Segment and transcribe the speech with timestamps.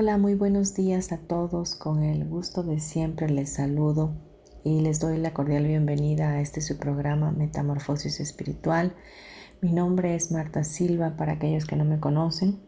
[0.00, 1.74] Hola, muy buenos días a todos.
[1.74, 4.14] Con el gusto de siempre les saludo
[4.64, 8.94] y les doy la cordial bienvenida a este su programa Metamorfosis Espiritual.
[9.60, 12.62] Mi nombre es Marta Silva para aquellos que no me conocen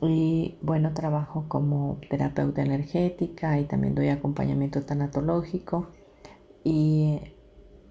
[0.00, 5.90] y bueno, trabajo como terapeuta energética y también doy acompañamiento tanatológico
[6.62, 7.18] y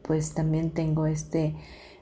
[0.03, 1.57] pues también tengo este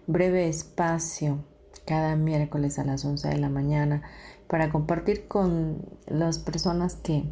[0.06, 1.44] breve espacio
[1.88, 4.04] cada miércoles a las 11 de la mañana
[4.48, 7.24] para compartir con las personas que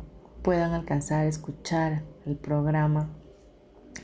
[0.42, 3.10] puedan alcanzar a escuchar el programa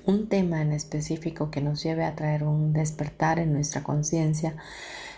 [0.06, 4.56] un tema en específico que nos lleve a traer un despertar en nuestra conciencia,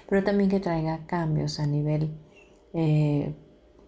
[0.10, 2.12] pero también que traiga cambios a nivel
[2.74, 3.36] eh,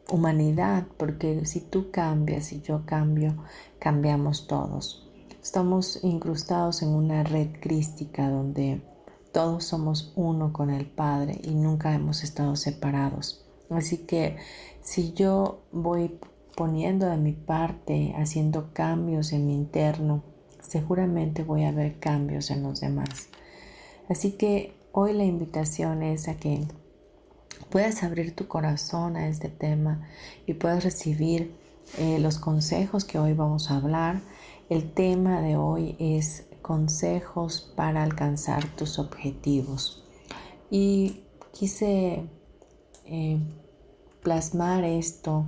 [0.10, 3.36] humanidad, porque si tú cambias y yo cambio,
[3.80, 5.10] cambiamos todos.
[5.42, 8.82] Estamos incrustados en una red crística donde
[9.32, 13.45] todos somos uno con el Padre y nunca hemos estado separados.
[13.70, 14.38] Así que
[14.82, 16.20] si yo voy
[16.56, 20.24] poniendo de mi parte, haciendo cambios en mi interno,
[20.62, 23.30] seguramente voy a ver cambios en los demás.
[24.10, 26.62] Así que hoy la invitación es a que
[27.70, 30.08] puedas abrir tu corazón a este tema
[30.46, 31.56] y puedas recibir
[31.98, 34.22] eh, los consejos que hoy vamos a hablar.
[34.70, 40.04] El tema de hoy es consejos para alcanzar tus objetivos.
[40.72, 41.22] Y
[41.54, 42.24] quise
[43.06, 43.40] eh,
[44.22, 45.46] plasmar esto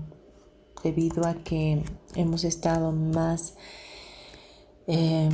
[0.84, 1.84] debido a que
[2.16, 3.56] hemos estado más
[4.88, 5.30] eh,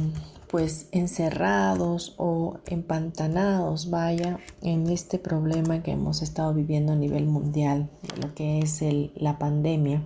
[0.54, 7.90] pues encerrados o empantanados, vaya, en este problema que hemos estado viviendo a nivel mundial,
[8.22, 8.82] lo que es
[9.16, 10.04] la pandemia,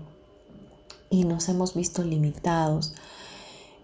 [1.10, 2.94] y nos hemos visto limitados,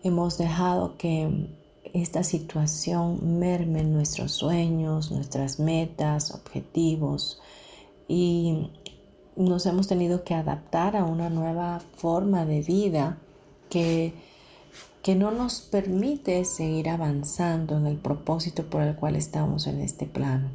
[0.03, 1.49] hemos dejado que
[1.93, 7.41] esta situación merme nuestros sueños, nuestras metas, objetivos,
[8.13, 8.69] y
[9.35, 13.17] nos hemos tenido que adaptar a una nueva forma de vida
[13.71, 14.13] que,
[15.01, 20.05] que no nos permite seguir avanzando en el propósito por el cual estamos en este
[20.05, 20.51] plano.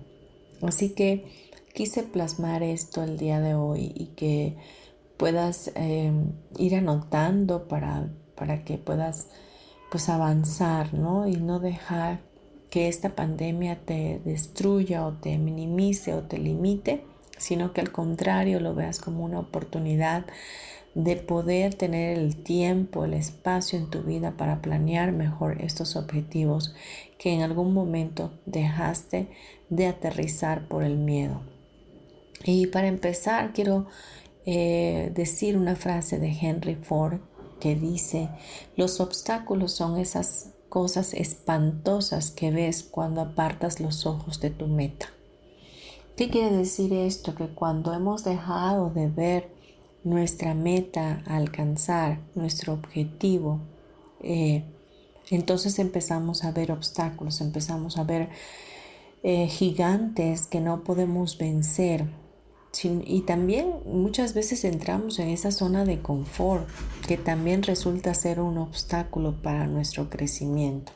[0.63, 1.27] Así que
[1.75, 4.57] quise plasmar esto el día de hoy y que
[5.17, 6.13] puedas eh,
[6.59, 9.27] ir anotando para, para que puedas
[9.91, 11.27] pues avanzar, ¿no?
[11.27, 12.21] Y no dejar
[12.71, 17.03] que esta pandemia te destruya o te minimice o te limite
[17.39, 20.27] sino que al contrario lo veas como una oportunidad
[20.95, 26.75] de poder tener el tiempo, el espacio en tu vida para planear mejor estos objetivos
[27.19, 29.29] que en algún momento dejaste
[29.71, 31.43] de aterrizar por el miedo.
[32.45, 33.87] Y para empezar quiero
[34.47, 37.21] eh, decir una frase de Henry Ford
[37.61, 38.29] que dice,
[38.77, 45.09] los obstáculos son esas cosas espantosas que ves cuando apartas los ojos de tu meta.
[46.19, 47.37] ¿Qué quiere decir esto?
[47.37, 49.53] Que cuando hemos dejado de ver
[50.03, 53.61] nuestra meta alcanzar, nuestro objetivo,
[54.21, 54.65] eh,
[55.31, 58.31] entonces empezamos a ver obstáculos, empezamos a ver
[59.23, 62.05] eh, gigantes que no podemos vencer.
[62.83, 66.69] Y también muchas veces entramos en esa zona de confort
[67.07, 70.91] que también resulta ser un obstáculo para nuestro crecimiento.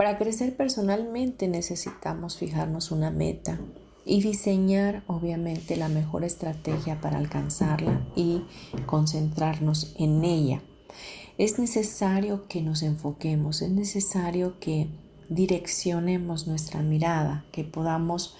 [0.00, 3.60] Para crecer personalmente necesitamos fijarnos una meta
[4.06, 8.40] y diseñar obviamente la mejor estrategia para alcanzarla y
[8.86, 10.62] concentrarnos en ella.
[11.36, 14.88] Es necesario que nos enfoquemos, es necesario que
[15.28, 18.36] direccionemos nuestra mirada, que podamos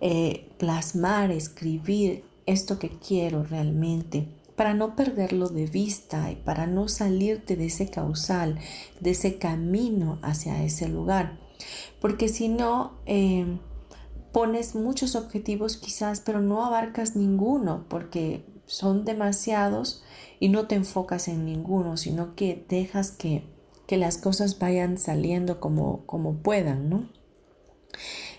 [0.00, 6.88] eh, plasmar, escribir esto que quiero realmente para no perderlo de vista y para no
[6.88, 8.58] salirte de ese causal,
[9.00, 11.38] de ese camino hacia ese lugar.
[12.00, 13.58] Porque si no, eh,
[14.32, 20.02] pones muchos objetivos quizás, pero no abarcas ninguno, porque son demasiados
[20.40, 23.44] y no te enfocas en ninguno, sino que dejas que,
[23.86, 27.08] que las cosas vayan saliendo como, como puedan, ¿no?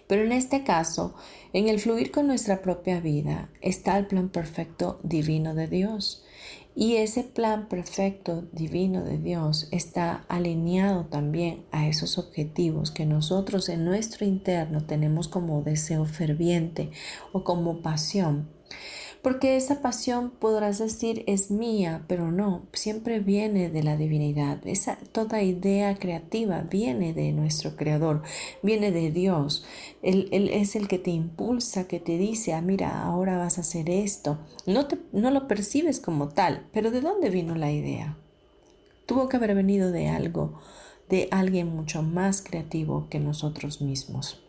[0.08, 1.16] Pero en este caso,
[1.54, 6.24] en el fluir con nuestra propia vida está el plan perfecto divino de Dios.
[6.76, 13.68] Y ese plan perfecto divino de Dios está alineado también a esos objetivos que nosotros
[13.70, 16.92] en nuestro interno tenemos como deseo ferviente
[17.32, 18.50] o como pasión.
[19.28, 24.66] Porque esa pasión podrás decir es mía, pero no, siempre viene de la divinidad.
[24.66, 28.24] Esa, toda idea creativa viene de nuestro Creador,
[28.64, 29.66] viene de Dios.
[30.02, 33.90] Él, es el que te impulsa, que te dice, ah, mira, ahora vas a hacer
[33.90, 34.38] esto.
[34.66, 38.16] No, te, no lo percibes como tal, pero ¿de dónde vino la idea?
[39.08, 40.62] Tuvo que haber venido de algo,
[41.10, 44.42] de alguien mucho más creativo que nosotros mismos.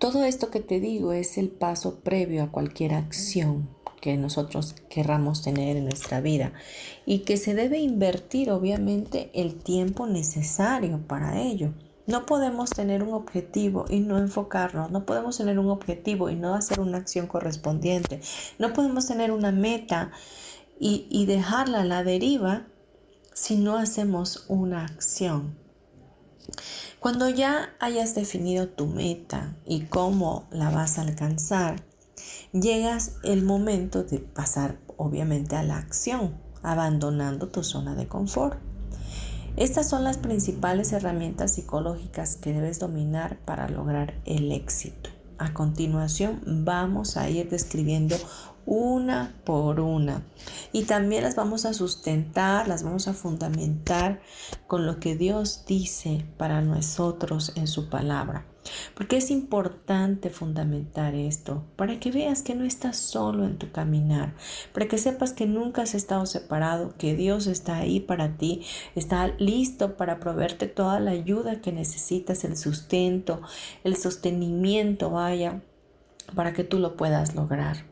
[0.00, 3.68] Todo esto que te digo es el paso previo a cualquier acción
[4.00, 6.54] que nosotros querramos tener en nuestra vida
[7.04, 11.74] y que se debe invertir obviamente el tiempo necesario para ello.
[12.06, 16.54] No podemos tener un objetivo y no enfocarnos, no podemos tener un objetivo y no
[16.54, 18.22] hacer una acción correspondiente,
[18.58, 20.12] no podemos tener una meta
[20.78, 22.66] y, y dejarla a la deriva
[23.34, 25.58] si no hacemos una acción.
[27.00, 31.82] Cuando ya hayas definido tu meta y cómo la vas a alcanzar,
[32.52, 38.58] llegas el momento de pasar obviamente a la acción, abandonando tu zona de confort.
[39.56, 45.08] Estas son las principales herramientas psicológicas que debes dominar para lograr el éxito.
[45.38, 48.14] A continuación vamos a ir describiendo
[48.70, 50.22] una por una.
[50.70, 54.20] Y también las vamos a sustentar, las vamos a fundamentar
[54.68, 58.46] con lo que Dios dice para nosotros en su palabra.
[58.94, 64.34] Porque es importante fundamentar esto, para que veas que no estás solo en tu caminar,
[64.72, 68.62] para que sepas que nunca has estado separado, que Dios está ahí para ti,
[68.94, 73.42] está listo para proveerte toda la ayuda que necesitas, el sustento,
[73.82, 75.60] el sostenimiento, vaya,
[76.36, 77.89] para que tú lo puedas lograr.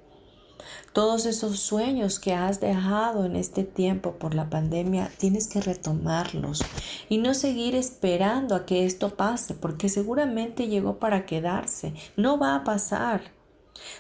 [0.93, 6.65] Todos esos sueños que has dejado en este tiempo por la pandemia, tienes que retomarlos
[7.09, 11.95] y no seguir esperando a que esto pase, porque seguramente llegó para quedarse.
[12.17, 13.38] No va a pasar.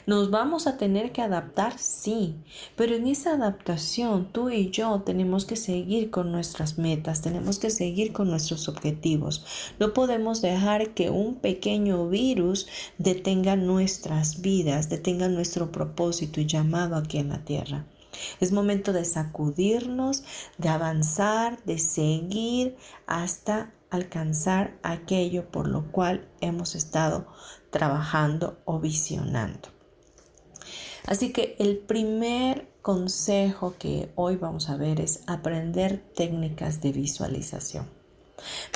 [0.06, 2.36] Nos vamos a tener que adaptar, sí,
[2.76, 7.70] pero en esa adaptación tú y yo tenemos que seguir con nuestras metas, tenemos que
[7.70, 9.44] seguir con nuestros objetivos.
[9.78, 12.66] No podemos dejar que un pequeño virus
[12.98, 17.86] detenga nuestras vidas, detenga nuestro propósito y llamado aquí en la tierra.
[18.40, 20.24] Es momento de sacudirnos,
[20.56, 22.76] de avanzar, de seguir
[23.06, 27.26] hasta alcanzar aquello por lo cual hemos estado
[27.70, 29.68] trabajando o visionando.
[31.06, 37.98] Así que el primer consejo que hoy vamos a ver es aprender técnicas de visualización.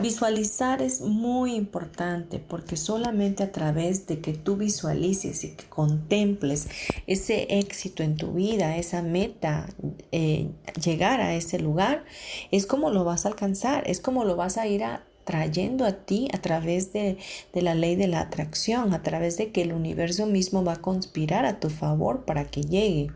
[0.01, 6.69] Visualizar es muy importante porque solamente a través de que tú visualices y que contemples
[7.07, 9.67] ese éxito en tu vida, esa meta,
[10.11, 10.51] eh,
[10.83, 12.05] llegar a ese lugar,
[12.51, 15.93] es como lo vas a alcanzar, es como lo vas a ir a trayendo a
[15.93, 17.19] ti a través de,
[17.55, 21.45] la ley de la atracción, a través de que el universo mismo va a conspirar
[21.45, 23.11] a tu favor para que llegue.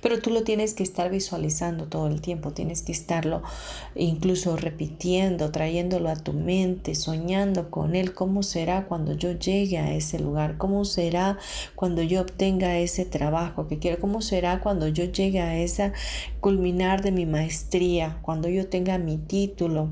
[0.00, 3.42] Pero tú lo tienes que estar visualizando todo el tiempo, tienes que estarlo
[3.96, 9.92] incluso repitiendo, trayéndolo a tu mente, soñando con él, cómo será cuando yo llegue a
[9.92, 11.38] ese lugar, cómo será
[11.74, 15.92] cuando yo obtenga ese trabajo que quiero, cómo será cuando yo llegue a esa
[16.40, 19.90] culminar de mi maestría, cuando yo tenga mi título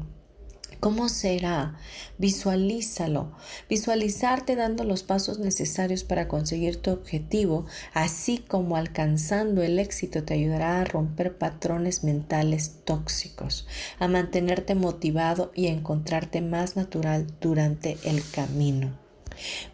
[0.86, 1.74] ¿Cómo será?
[2.16, 3.32] Visualízalo.
[3.68, 10.34] Visualizarte dando los pasos necesarios para conseguir tu objetivo, así como alcanzando el éxito te
[10.34, 13.66] ayudará a romper patrones mentales tóxicos,
[13.98, 18.96] a mantenerte motivado y a encontrarte más natural durante el camino.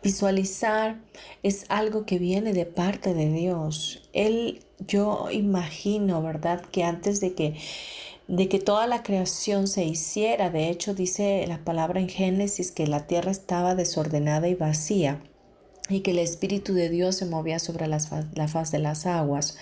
[0.02, 0.98] Visualizar
[1.42, 4.02] es algo que viene de parte de Dios.
[4.14, 6.62] Él, yo imagino, ¿verdad?
[6.72, 7.54] Que antes de que
[8.32, 10.48] de que toda la creación se hiciera.
[10.48, 15.20] De hecho, dice la palabra en Génesis que la tierra estaba desordenada y vacía
[15.90, 19.58] y que el Espíritu de Dios se movía sobre la faz de las aguas.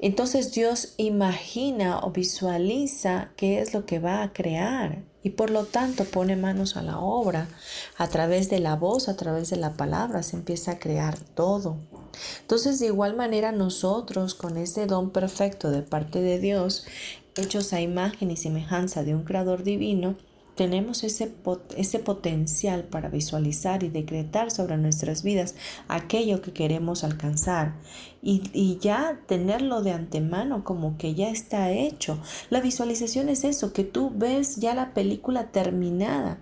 [0.00, 5.64] Entonces Dios imagina o visualiza qué es lo que va a crear y por lo
[5.64, 7.46] tanto pone manos a la obra.
[7.96, 11.76] A través de la voz, a través de la palabra, se empieza a crear todo.
[12.40, 16.84] Entonces de igual manera nosotros con ese don perfecto de parte de Dios
[17.36, 20.16] hechos a imagen y semejanza de un creador divino,
[20.54, 21.32] tenemos ese,
[21.76, 25.56] ese potencial para visualizar y decretar sobre nuestras vidas
[25.88, 27.74] aquello que queremos alcanzar
[28.22, 32.18] y, y, ya tenerlo de antemano como que ya está hecho.
[32.50, 36.38] La visualización es eso, que tú ves ya la película terminada.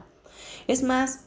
[0.68, 1.20] Es más,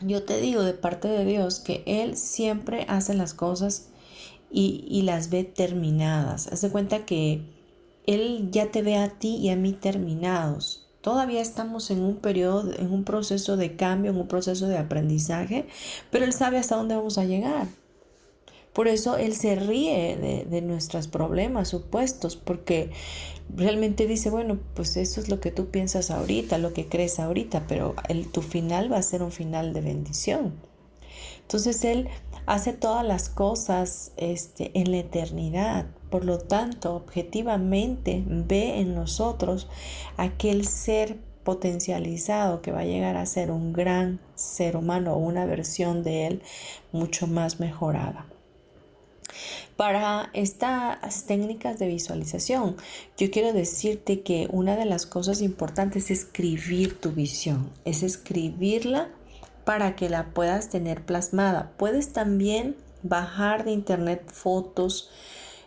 [0.00, 3.88] yo te digo de parte de Dios que Él siempre hace las cosas
[4.50, 6.48] y, y las ve terminadas.
[6.48, 7.59] Haz de cuenta que
[8.14, 12.74] Él ya te ve a ti y a mí terminados Todavía estamos en un periodo,
[12.78, 15.66] en un proceso de cambio, en un proceso de aprendizaje,
[16.10, 17.68] pero Él sabe hasta dónde vamos a llegar.
[18.74, 22.90] Por eso Él se ríe de, nuestros problemas supuestos, porque
[23.56, 27.64] realmente dice, bueno, pues eso es lo que tú piensas ahorita, lo que crees ahorita,
[27.66, 27.94] pero
[28.30, 30.52] tu final va a ser un final de bendición.
[31.40, 32.08] Entonces Él
[32.44, 39.68] hace todas las cosas este, en la eternidad por lo tanto, objetivamente ve en nosotros
[40.16, 45.46] aquel ser potencializado que va a llegar a ser un gran ser humano o una
[45.46, 46.42] versión de él
[46.92, 48.26] mucho más mejorada.
[49.76, 52.76] Para estas técnicas de visualización,
[53.16, 59.08] yo quiero decirte que una de las cosas importantes es escribir tu visión, es escribirla
[59.64, 61.72] para que la puedas tener plasmada.
[61.78, 65.08] Puedes también bajar de internet fotos,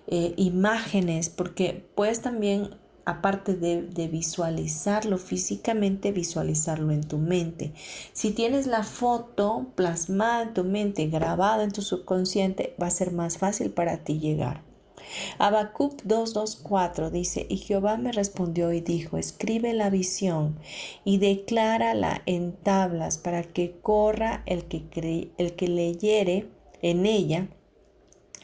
[0.07, 7.73] eh, imágenes, porque puedes también, aparte de, visualizarlo físicamente, visualizarlo en tu mente.
[8.11, 13.11] Si tienes la foto plasmada en tu mente, grabada en tu subconsciente, va a ser
[13.11, 14.61] más fácil para ti llegar.
[15.37, 20.57] Habacuc 2.2.4 dice, y Jehová me respondió y dijo, escribe la visión
[21.05, 26.47] y declárala en tablas para que corra el que, el que leyere
[26.81, 27.47] en ella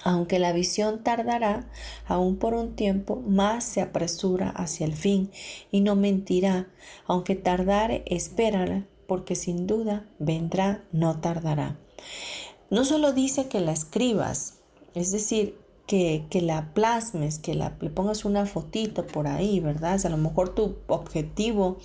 [0.03, 1.69] aunque la visión tardará
[2.07, 5.31] aún por un tiempo, más se apresura hacia el fin
[5.71, 6.67] y no mentirá.
[7.05, 11.77] Aunque tardare, espérala, porque sin duda vendrá, no tardará.
[12.69, 14.59] No solo dice que la escribas,
[14.93, 19.99] es decir, que, que, la plasmes, que la, le pongas una fotito por ahí, ¿verdad?
[20.05, 21.77] a lo mejor tu objetivo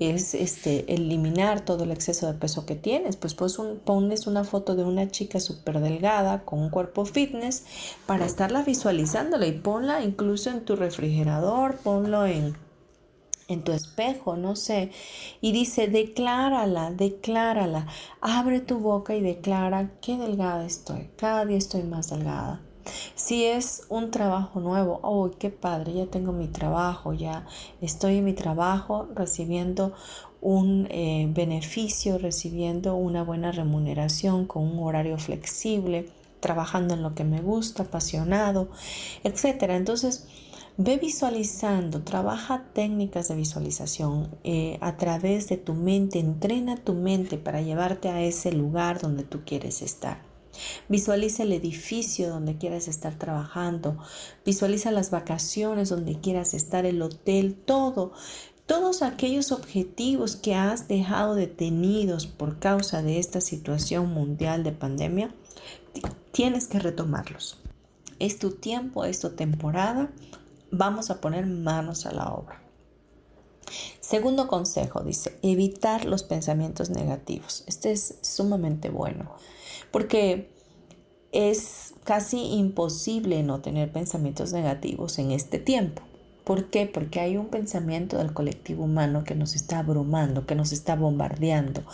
[0.00, 3.16] es este, eliminar todo el exceso de peso que tienes.
[3.16, 7.64] Pues, pues pones una foto de una chica súper delgada con un cuerpo fitness
[8.06, 12.56] para estarla visualizándola y ponla incluso en tu refrigerador, ponlo en,
[13.48, 14.90] en tu espejo, no sé.
[15.40, 17.86] Y dice, declárala, declárala.
[18.20, 21.10] Abre tu boca y declara qué delgada estoy.
[21.16, 22.63] Cada día estoy más delgada.
[23.14, 27.46] Si es un trabajo nuevo, oh, qué padre, ya tengo mi trabajo, ya
[27.80, 29.92] estoy en mi trabajo recibiendo
[30.40, 36.10] un eh, beneficio, recibiendo una buena remuneración con un horario flexible,
[36.40, 38.68] trabajando en lo que me gusta, apasionado,
[39.22, 39.76] etcétera.
[39.76, 40.26] Entonces,
[40.76, 47.38] Ve visualizando, trabaja técnicas de visualización eh, a través de tu mente, entrena tu mente
[47.38, 50.33] para llevarte a ese lugar donde tú quieres estar.
[50.88, 53.96] Visualiza el edificio donde quieras estar trabajando.
[54.44, 58.12] Visualiza las vacaciones donde quieras estar, el hotel, todo.
[58.66, 65.34] Todos aquellos objetivos que has dejado detenidos por causa de esta situación mundial de pandemia,
[66.32, 67.58] tienes que retomarlos.
[68.18, 70.10] Es tu tiempo, es tu temporada.
[70.70, 72.62] Vamos a poner manos a la obra.
[74.00, 77.64] Segundo consejo, dice, evitar los pensamientos negativos.
[77.66, 79.30] Este es sumamente bueno
[79.94, 80.50] porque
[81.30, 86.02] es casi imposible no tener pensamientos negativos en este tiempo.
[86.42, 86.86] ¿Por qué?
[86.86, 91.84] Porque hay un pensamiento del colectivo humano que nos está abrumando, que nos está bombardeando,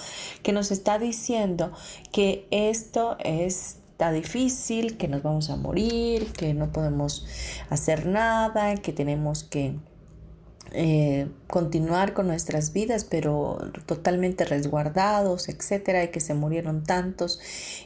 [0.43, 1.73] que nos está diciendo
[2.11, 7.27] que esto está difícil, que nos vamos a morir, que no podemos
[7.69, 9.75] hacer nada, que tenemos que
[10.73, 17.41] eh, continuar con nuestras vidas, pero totalmente resguardados, etcétera, y que se murieron tantos,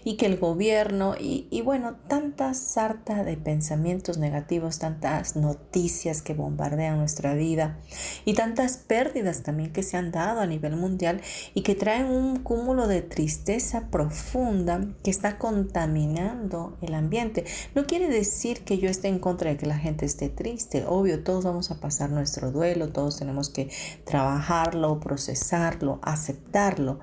[0.05, 6.99] y que el gobierno, y, bueno, tanta sarta de pensamientos negativos, tantas noticias que bombardean
[6.99, 7.79] nuestra vida,
[8.26, 11.23] y tantas pérdidas también que se han dado a nivel mundial
[11.55, 17.45] y que traen un cúmulo de tristeza profunda que está contaminando el ambiente.
[17.75, 21.25] No quiere decir que yo esté en contra de que la gente esté triste, obvio,
[21.25, 23.71] todos vamos a pasar nuestro duelo todos tenemos que
[24.04, 27.00] trabajarlo, procesarlo, aceptarlo,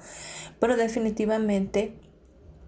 [0.60, 1.96] pero definitivamente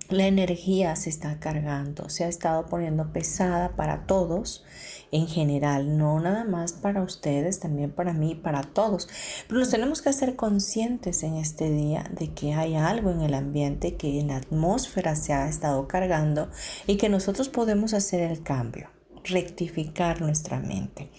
[0.09, 4.63] la energía se está cargando, se ha estado poniendo pesada para todos
[5.11, 9.07] en general, no nada más para ustedes, también para mí, para todos.
[9.47, 13.33] Pero nos tenemos que hacer conscientes en este día de que hay algo en el
[13.33, 16.49] ambiente, que en la atmósfera se ha estado cargando
[16.85, 18.89] y que nosotros podemos hacer el cambio
[19.23, 21.09] rectificar nuestra mente.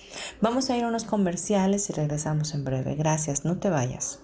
[0.40, 2.94] Vamos a ir a unos comerciales y regresamos en breve.
[2.94, 4.20] Gracias, no te vayas.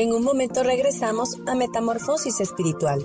[0.00, 3.04] En un momento regresamos a Metamorfosis Espiritual.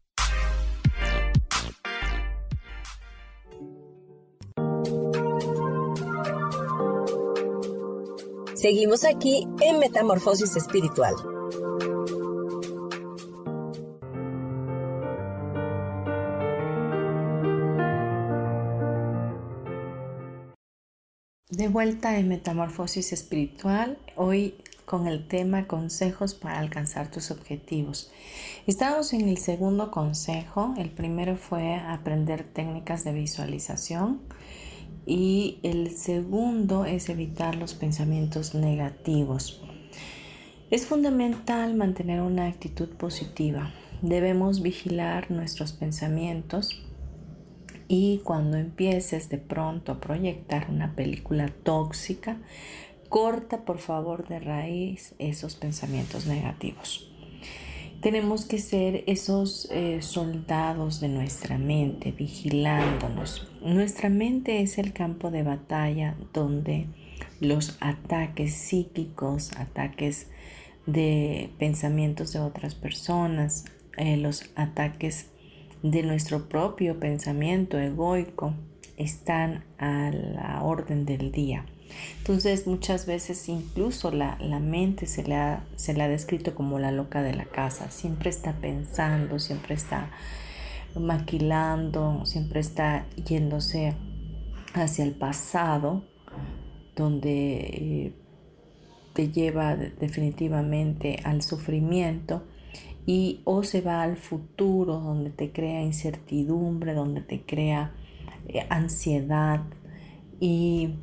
[8.61, 11.15] Seguimos aquí en Metamorfosis Espiritual.
[21.49, 24.53] De vuelta en Metamorfosis Espiritual, hoy
[24.85, 28.11] con el tema consejos para alcanzar tus objetivos.
[28.67, 34.21] Estamos en el segundo consejo, el primero fue aprender técnicas de visualización
[35.05, 39.61] y el segundo es evitar los pensamientos negativos.
[40.69, 43.71] Es fundamental mantener una actitud positiva.
[44.01, 46.81] Debemos vigilar nuestros pensamientos
[47.87, 52.37] y cuando empieces de pronto a proyectar una película tóxica,
[53.09, 57.10] corta por favor de raíz esos pensamientos negativos.
[58.01, 63.47] Tenemos que ser esos eh, soldados de nuestra mente, vigilándonos.
[63.61, 66.87] Nuestra mente es el campo de batalla donde
[67.39, 70.25] los ataques psíquicos, ataques
[70.87, 73.65] de pensamientos de otras personas,
[73.97, 75.27] eh, los ataques
[75.83, 78.55] de nuestro propio pensamiento egoico
[78.97, 81.65] están a la orden del día.
[82.19, 87.21] Entonces muchas veces incluso la, mente se le, ha, se ha descrito como la loca
[87.21, 87.91] de la casa.
[87.91, 90.11] Siempre está pensando, siempre está
[90.99, 93.95] maquilando, siempre está yéndose
[94.73, 96.03] hacia el pasado,
[96.95, 98.13] donde eh,
[99.13, 102.43] te lleva definitivamente al sufrimiento
[103.05, 107.93] y o se va al futuro donde te crea incertidumbre, donde te crea
[108.47, 109.61] eh, ansiedad
[110.39, 110.95] y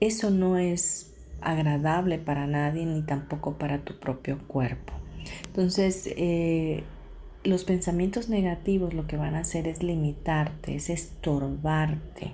[0.00, 4.92] eso no es agradable para nadie ni tampoco para tu propio cuerpo.
[5.46, 6.84] Entonces, eh,
[7.44, 12.32] los pensamientos negativos lo que van a hacer es limitarte, es estorbarte.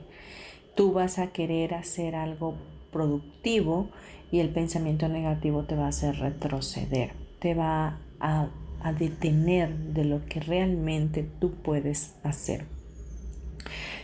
[0.76, 2.56] Tú vas a querer hacer algo
[2.90, 3.90] productivo
[4.30, 8.50] y el pensamiento negativo te va a hacer retroceder, te va a
[8.82, 12.66] a detener de lo que realmente tú puedes hacer.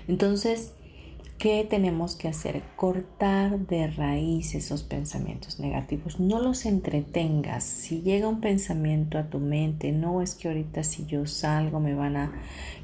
[0.06, 0.72] Entonces,
[1.38, 2.62] ¿qué tenemos que hacer?
[2.76, 6.18] Cortar de raíz esos pensamientos negativos.
[6.18, 7.64] No los entretengas.
[7.64, 11.94] Si llega un pensamiento a tu mente, no es que ahorita si yo salgo me
[11.94, 12.32] van a,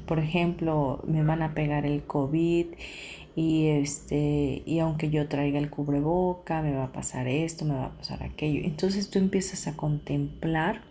[0.07, 2.67] por ejemplo, me van a pegar el COVID
[3.35, 7.87] y este y aunque yo traiga el cubreboca, me va a pasar esto, me va
[7.87, 8.61] a pasar aquello.
[8.63, 10.81] Entonces tú empiezas a contemplar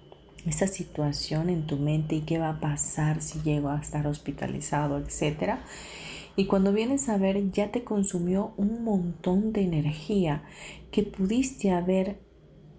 [0.46, 4.98] esa situación en tu mente y qué va a pasar si llego a estar hospitalizado,
[4.98, 5.64] etcétera.
[6.36, 10.42] Y cuando vienes a ver, ya te consumió un montón de energía
[10.90, 12.18] que pudiste haber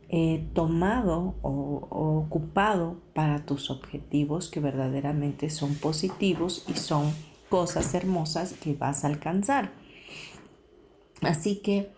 [0.10, 7.14] eh, tomado o, o, ocupado para tus objetivos que verdaderamente son positivos y son
[7.50, 9.72] cosas hermosas que vas a alcanzar.
[11.22, 11.90] Así que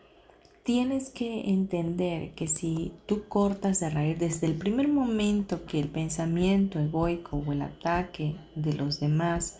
[0.64, 5.88] tienes que entender que si tú cortas de raíz desde el primer momento que el
[5.88, 9.60] pensamiento egoico o el ataque de los demás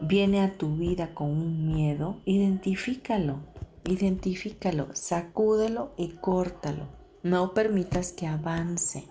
[0.00, 3.40] viene a tu vida con un miedo, identifícalo,
[3.84, 6.88] identifícalo, sacúdelo y córtalo.
[7.22, 9.04] No permitas que avance.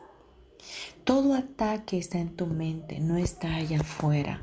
[1.03, 4.41] Todo ataque está en tu mente, no está allá afuera.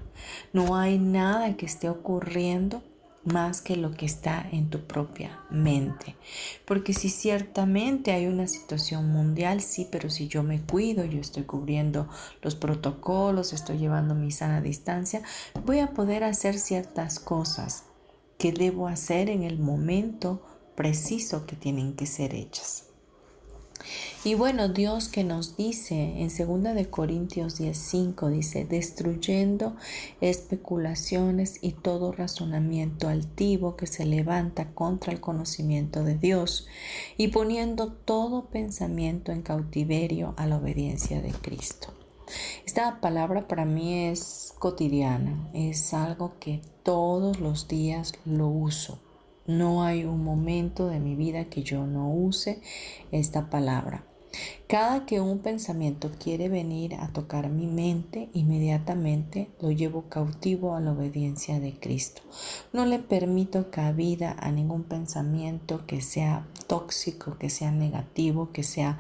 [0.52, 2.83] No hay nada que esté ocurriendo
[3.24, 6.16] más que lo que está en tu propia mente.
[6.64, 11.44] Porque si ciertamente hay una situación mundial, sí, pero si yo me cuido, yo estoy
[11.44, 12.08] cubriendo
[12.42, 15.22] los protocolos, estoy llevando mi sana distancia,
[15.64, 17.85] voy a poder hacer ciertas cosas
[18.38, 20.42] que debo hacer en el momento
[20.74, 22.91] preciso que tienen que ser hechas.
[24.25, 29.77] Y bueno, Dios que nos dice en 2 de Corintios 10:5 dice, destruyendo
[30.21, 36.66] especulaciones y todo razonamiento altivo que se levanta contra el conocimiento de Dios
[37.16, 41.92] y poniendo todo pensamiento en cautiverio a la obediencia de Cristo.
[42.64, 48.99] Esta palabra para mí es cotidiana, es algo que todos los días lo uso.
[49.46, 52.61] No hay un momento de mi vida que yo no use
[53.11, 54.05] esta palabra.
[54.66, 60.81] Cada que un pensamiento quiere venir a tocar mi mente, inmediatamente lo llevo cautivo a
[60.81, 62.22] la obediencia de Cristo.
[62.72, 68.98] No le permito cabida a ningún pensamiento que sea tóxico, que sea negativo, que sea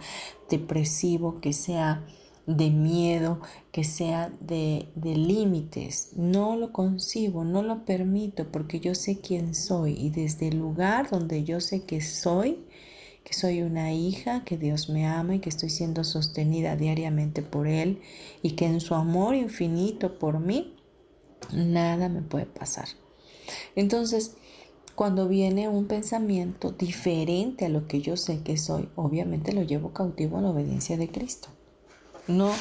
[0.50, 2.04] depresivo, que sea
[2.46, 6.10] de miedo, que sea de, de límites.
[6.16, 11.10] No lo concibo, no lo permito porque yo sé quién soy y desde el lugar
[11.10, 12.64] donde yo sé que soy,
[13.24, 17.68] que soy una hija, que Dios me ama y que estoy siendo sostenida diariamente por
[17.68, 18.00] Él
[18.42, 20.74] y que en su amor infinito por mí,
[21.52, 22.88] nada me puede pasar.
[23.76, 24.34] Entonces,
[24.94, 29.92] cuando viene un pensamiento diferente a lo que yo sé que soy, obviamente lo llevo
[29.92, 31.48] cautivo a la obediencia de Cristo.
[32.28, 32.52] No,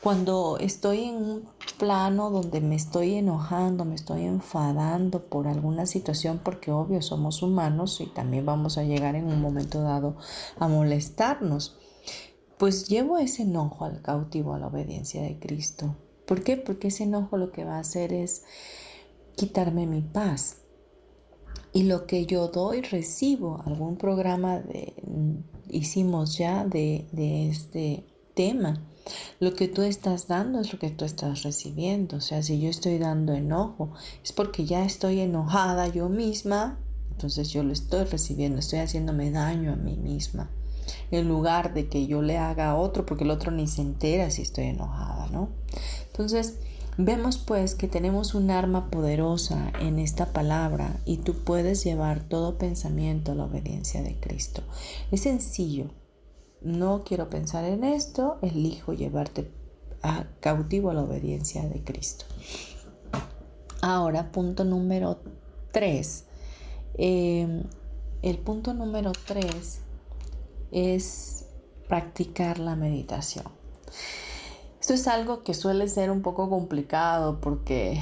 [0.00, 6.40] cuando estoy en un plano donde me estoy enojando, me estoy enfadando por alguna situación,
[6.42, 10.16] porque obvio somos humanos y también vamos a llegar en un momento dado
[10.58, 11.76] a molestarnos,
[12.58, 15.96] pues llevo ese enojo al cautivo, a la obediencia de Cristo.
[16.26, 16.56] ¿Por qué?
[16.56, 18.44] Porque ese enojo lo que va a hacer es
[19.34, 20.58] quitarme mi paz.
[21.72, 23.62] Y lo que yo doy, recibo.
[23.64, 24.94] Algún programa de,
[25.68, 28.04] hicimos ya de, de este
[28.34, 28.80] tema
[29.40, 32.16] lo que tú estás dando es lo que tú estás recibiendo.
[32.16, 33.92] O sea, si yo estoy dando enojo,
[34.22, 36.78] es porque ya estoy enojada yo misma,
[37.10, 40.50] entonces yo lo estoy recibiendo, estoy haciéndome daño a mí misma.
[41.10, 44.30] En lugar de que yo le haga a otro, porque el otro ni se entera
[44.30, 45.50] si estoy enojada, ¿no?
[46.06, 46.58] Entonces,
[46.96, 52.58] vemos pues que tenemos un arma poderosa en esta palabra y tú puedes llevar todo
[52.58, 54.62] pensamiento a la obediencia de Cristo.
[55.10, 55.90] Es sencillo,
[56.60, 59.50] no quiero pensar en esto, elijo llevarte
[60.02, 62.24] a cautivo a la obediencia de Cristo.
[63.80, 65.18] Ahora, punto número
[65.72, 66.24] 3.
[66.94, 67.62] Em,
[68.22, 69.80] el punto número 3
[70.72, 71.44] es
[71.88, 73.46] practicar la meditación.
[74.80, 78.00] Esto es algo que suele ser un poco complicado porque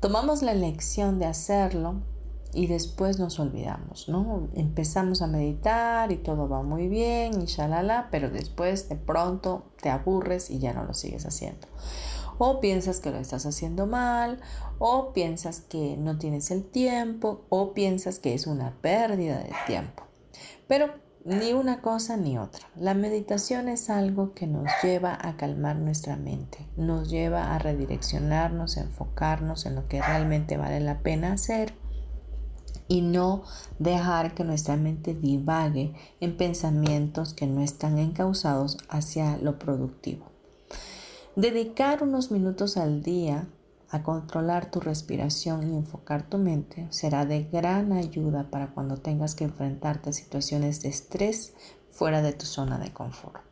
[0.00, 1.96] tomamos la elección de hacerlo,
[2.52, 4.48] y después nos olvidamos, ¿no?
[4.54, 9.90] Empezamos a meditar y todo va muy bien y shalala, pero después de pronto te
[9.90, 11.66] aburres y ya no lo sigues haciendo.
[12.38, 14.40] O piensas que lo estás haciendo mal,
[14.78, 20.02] o piensas que no tienes el tiempo, o piensas que es una pérdida de tiempo.
[20.68, 20.90] Pero
[21.24, 22.68] ni una cosa ni otra.
[22.76, 28.76] La meditación es algo que nos lleva a calmar nuestra mente, nos lleva a redireccionarnos,
[28.76, 31.74] a enfocarnos en lo que realmente vale la pena hacer
[32.88, 33.42] y no
[33.78, 40.26] dejar que nuestra mente divague en pensamientos que no están encausados hacia lo productivo.
[41.34, 43.48] Dedicar unos minutos al día
[43.90, 49.34] a controlar tu respiración y enfocar tu mente será de gran ayuda para cuando tengas
[49.34, 51.52] que enfrentarte a situaciones de estrés
[51.90, 53.42] fuera de tu zona de confort.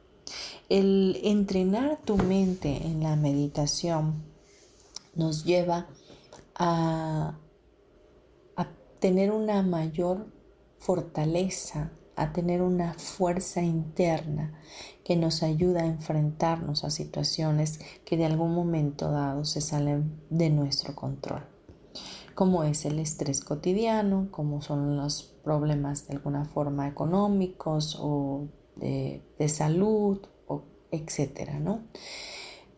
[0.69, 4.25] El entrenar tu mente en la meditación
[5.15, 5.87] nos lleva
[6.55, 7.35] a
[9.05, 10.29] tener una mayor
[10.79, 14.59] fortaleza, a tener una fuerza interna
[15.05, 20.49] que nos ayuda a enfrentarnos a situaciones que de algún momento dado se salen de
[20.49, 21.43] nuestro control,
[22.35, 29.21] como es el estrés cotidiano, como son los problemas de alguna forma económicos o de,
[29.49, 31.83] salud, o etcétera, ¿no?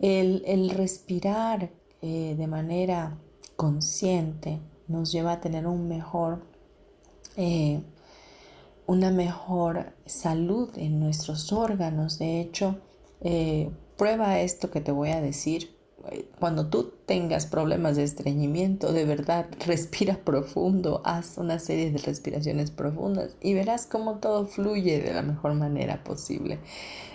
[0.00, 1.70] El, respirar
[2.02, 3.16] eh, de manera
[3.54, 6.42] consciente nos lleva a tener un mejor,
[7.36, 7.82] eh,
[8.86, 12.18] una mejor salud en nuestros órganos.
[12.18, 12.78] De hecho,
[13.20, 15.74] eh, prueba esto que te voy a decir.
[16.38, 22.70] Cuando tú tengas problemas de estreñimiento, de verdad, respira profundo, haz una serie de respiraciones
[22.70, 26.60] profundas y verás cómo todo fluye de la mejor manera posible.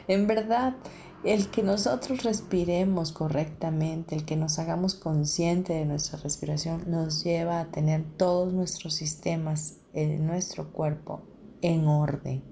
[0.10, 0.76] En verdad,
[1.24, 7.60] el que nosotros respiremos correctamente, el que nos hagamos consciente de nuestra respiración, nos lleva
[7.60, 11.22] a tener todos nuestros sistemas en nuestro cuerpo
[11.62, 12.44] en orden.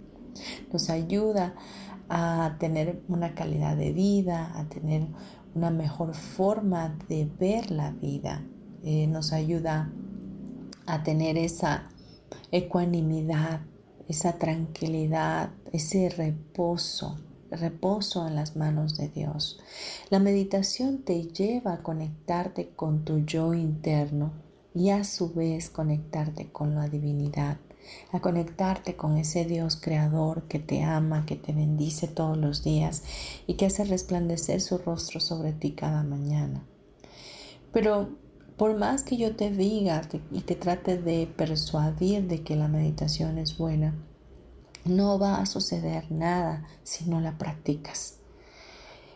[0.72, 1.56] Nos ayuda
[2.10, 5.08] a tener una calidad de vida, a tener
[5.56, 8.44] una mejor forma de ver la vida.
[8.84, 9.92] Eh, nos ayuda
[10.86, 11.90] a tener esa
[12.52, 13.62] ecuanimidad
[14.10, 17.20] esa tranquilidad, ese reposo,
[17.52, 19.60] reposo en las manos de Dios.
[20.10, 24.32] La meditación te lleva a conectarte con tu yo interno
[24.74, 27.58] y a su vez conectarte con la divinidad,
[28.12, 33.04] a conectarte con ese Dios creador que te ama, que te bendice todos los días
[33.48, 36.64] y que hace resplandecer su rostro sobre ti cada mañana.
[37.72, 38.10] Pero
[38.58, 43.38] por más que yo te diga y te trate de persuadir de que la meditación
[43.38, 43.96] es buena,
[44.86, 48.16] no va a suceder nada si no la practicas.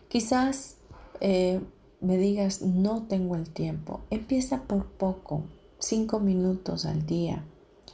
[0.07, 0.75] Quizás
[1.21, 1.61] eh,
[2.01, 4.01] me digas, no tengo el tiempo.
[4.09, 5.43] Empieza por poco,
[5.79, 7.43] cinco minutos al día.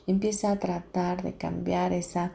[0.07, 2.33] Empieza a tratar de cambiar esa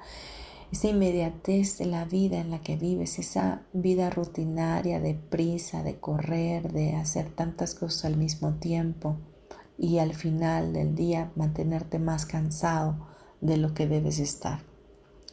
[0.75, 6.01] esa inmediatez de la vida en la que vives, esa vida rutinaria de prisa, de
[6.01, 9.17] correr, de hacer tantas cosas al mismo tiempo
[9.79, 12.97] y al final del día mantenerte más cansado
[13.41, 14.63] de lo que debes estar.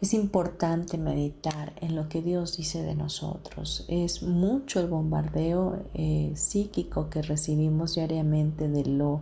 [0.00, 3.84] Es importante meditar en lo que Dios dice de nosotros.
[3.88, 9.20] Es mucho el bombardeo eh, psíquico que recibimos diariamente de lo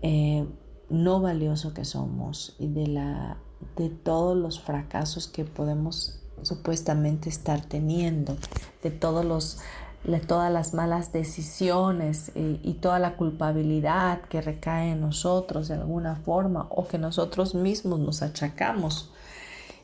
[0.00, 0.46] eh,
[0.90, 3.38] no valioso que somos y de la
[3.76, 8.36] de todos los fracasos que podemos supuestamente estar teniendo,
[8.82, 9.58] de todos los
[10.04, 15.74] de todas las malas decisiones y, y, toda la culpabilidad que recae en nosotros de
[15.76, 19.13] alguna forma o que nosotros mismos nos achacamos.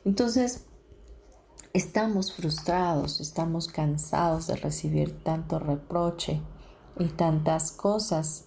[0.05, 0.65] Entonces,
[1.73, 6.41] estamos frustrados, estamos cansados de recibir tanto reproche
[6.99, 8.47] y tantas cosas.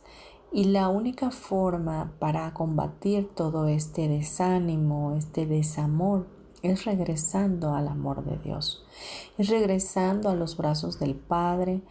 [0.52, 6.28] Y la única forma para combatir todo este desánimo, este desamor,
[6.64, 8.86] es regresando al amor de Dios,
[9.38, 11.82] es regresando a los brazos del Padre,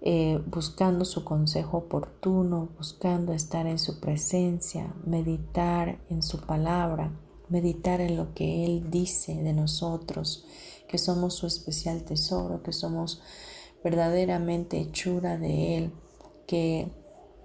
[0.00, 7.10] eh, buscando su consejo oportuno, buscando estar en su presencia, meditar en su palabra,
[7.52, 10.46] meditar en lo que Él dice de nosotros,
[10.88, 13.20] que somos su especial tesoro, que somos
[13.84, 15.92] verdaderamente hechura de Él,
[16.46, 16.90] que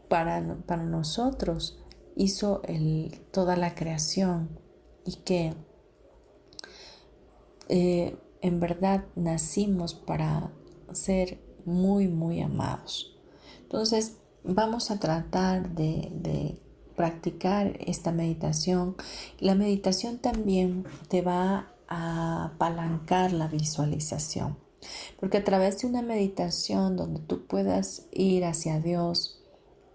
[0.08, 1.78] para, nosotros
[2.16, 4.58] hizo el, toda la creación
[5.06, 5.54] y que
[7.68, 10.54] eh, en verdad nacimos para
[10.94, 13.18] ser muy, muy amados.
[13.62, 14.16] Entonces,
[14.46, 16.58] vamos a tratar de
[16.98, 18.98] practicar esta meditación.
[19.40, 24.58] La meditación también te va a apalancar la visualización.
[25.18, 29.38] Porque a través de una meditación donde tú puedas ir hacia Dios,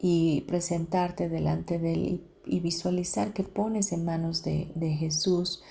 [0.03, 4.67] y presentarte delante de Él y, visualizar que pones en manos de,
[4.99, 5.63] Jesús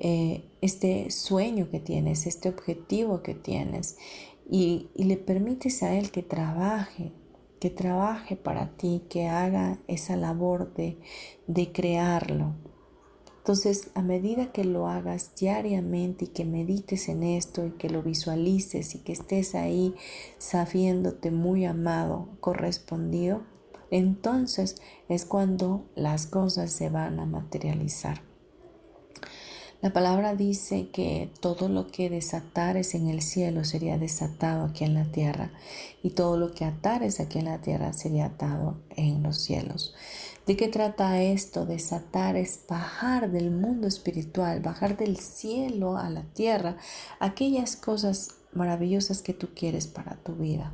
[0.00, 3.96] eh, este sueño que tienes, este objetivo que tienes
[4.50, 7.12] y, le permites a Él que trabaje,
[7.62, 10.98] que trabaje para ti, que haga esa labor de,
[11.46, 12.56] de crearlo.
[13.38, 18.02] Entonces, a medida que lo hagas diariamente y que medites en esto y que lo
[18.02, 19.94] visualices y que estés ahí
[20.38, 23.42] sabiéndote muy amado, correspondido,
[23.92, 28.31] entonces es cuando las cosas se van a materializar.
[29.82, 34.94] La palabra dice que todo lo que desatares en el cielo sería desatado aquí en
[34.94, 35.50] la tierra
[36.04, 39.92] y todo lo que atares aquí en la tierra sería atado en los cielos.
[40.46, 41.66] ¿De qué trata esto?
[41.66, 46.76] Desatar es bajar del mundo espiritual, bajar del cielo a la tierra
[47.18, 50.72] aquellas cosas maravillosas que tú quieres para tu vida.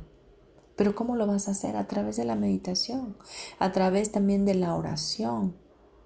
[0.75, 1.77] Pero ¿cómo lo vas a hacer?
[1.77, 3.17] A través de la meditación,
[3.57, 5.55] a través también de la oración,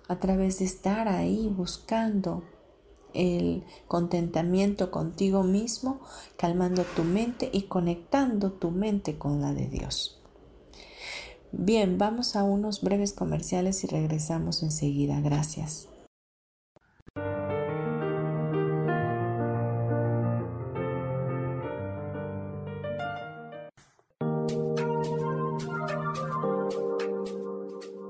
[0.08, 2.44] a través de estar ahí buscando
[3.14, 6.02] el contentamiento contigo mismo,
[6.38, 10.20] calmando tu mente y conectando tu mente con la de Dios.
[11.52, 15.22] Bien, vamos a unos breves comerciales y regresamos enseguida.
[15.22, 15.88] Gracias.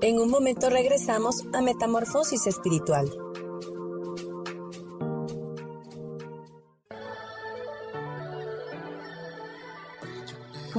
[0.00, 3.10] En un momento regresamos a Metamorfosis Espiritual.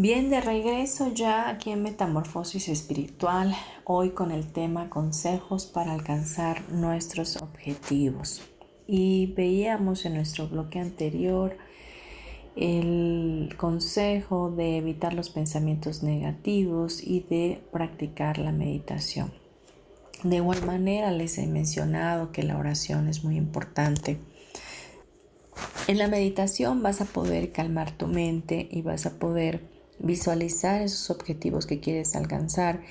[0.00, 6.70] Bien, de regreso ya aquí en Metamorfosis Espiritual, hoy con el tema consejos para alcanzar
[6.70, 8.42] nuestros objetivos.
[8.86, 11.56] Y veíamos en nuestro bloque anterior
[12.54, 19.32] el consejo de evitar los pensamientos negativos y de practicar la meditación.
[20.22, 24.16] De igual manera les he mencionado que la oración es muy importante.
[25.88, 31.10] En la meditación vas a poder calmar tu mente y vas a poder visualizar esos
[31.10, 32.82] objetivos que quieres alcanzar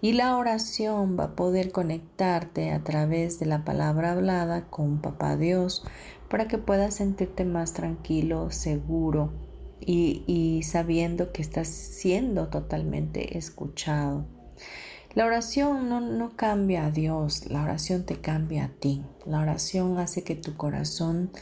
[0.00, 5.36] y la oración va a poder conectarte a través de la palabra hablada con Papá
[5.36, 5.84] Dios
[6.28, 9.32] para que puedas sentirte más tranquilo, seguro
[9.80, 14.26] y, sabiendo que estás siendo totalmente escuchado.
[15.14, 19.02] La oración no, no, cambia a Dios, la oración te cambia a ti.
[19.26, 21.32] La oración hace que tu corazón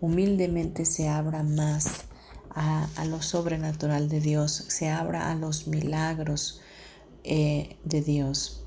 [0.00, 2.07] humildemente se abra más
[2.58, 6.60] a, lo sobrenatural de Dios, se abra a los milagros
[7.22, 8.64] eh, de Dios.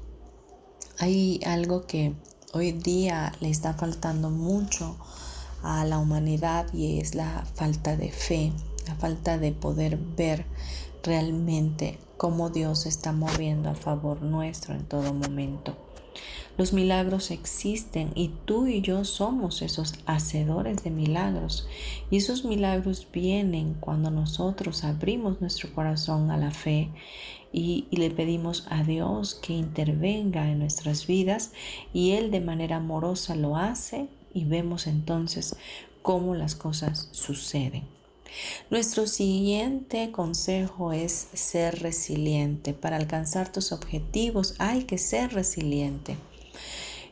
[0.98, 2.14] Hay algo que
[2.54, 4.98] hoy día le está faltando mucho
[5.62, 8.54] a la humanidad y es la falta de fe,
[8.88, 10.46] la falta de poder ver
[11.04, 15.76] realmente cómo Dios está moviendo a favor nuestro en todo momento.
[16.62, 21.68] Los milagros existen y tú y yo somos esos hacedores de milagros.
[22.12, 26.92] Y esos milagros vienen cuando nosotros abrimos nuestro corazón a la fe
[27.52, 31.52] y, le pedimos a Dios que intervenga en nuestras vidas
[31.94, 35.56] y Él de manera amorosa lo hace y vemos entonces
[36.04, 37.86] cómo las cosas suceden.
[38.70, 42.76] Nuestro siguiente consejo es ser resiliente.
[42.76, 46.18] Para alcanzar tus objetivos hay que ser resiliente.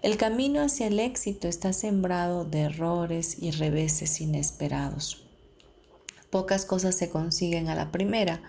[0.02, 5.26] El camino hacia el éxito está sembrado de errores y reveses inesperados.
[6.30, 8.42] Pocas cosas se consiguen a la primera.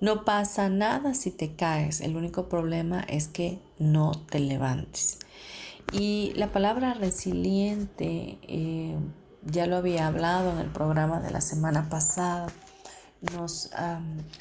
[0.00, 2.00] No pasa nada si te caes.
[2.00, 5.18] El único problema es que no te levantes.
[5.90, 8.94] Y la palabra resiliente, eh,
[9.44, 12.48] ya lo había hablado en el programa de la semana pasada,
[13.34, 13.70] nos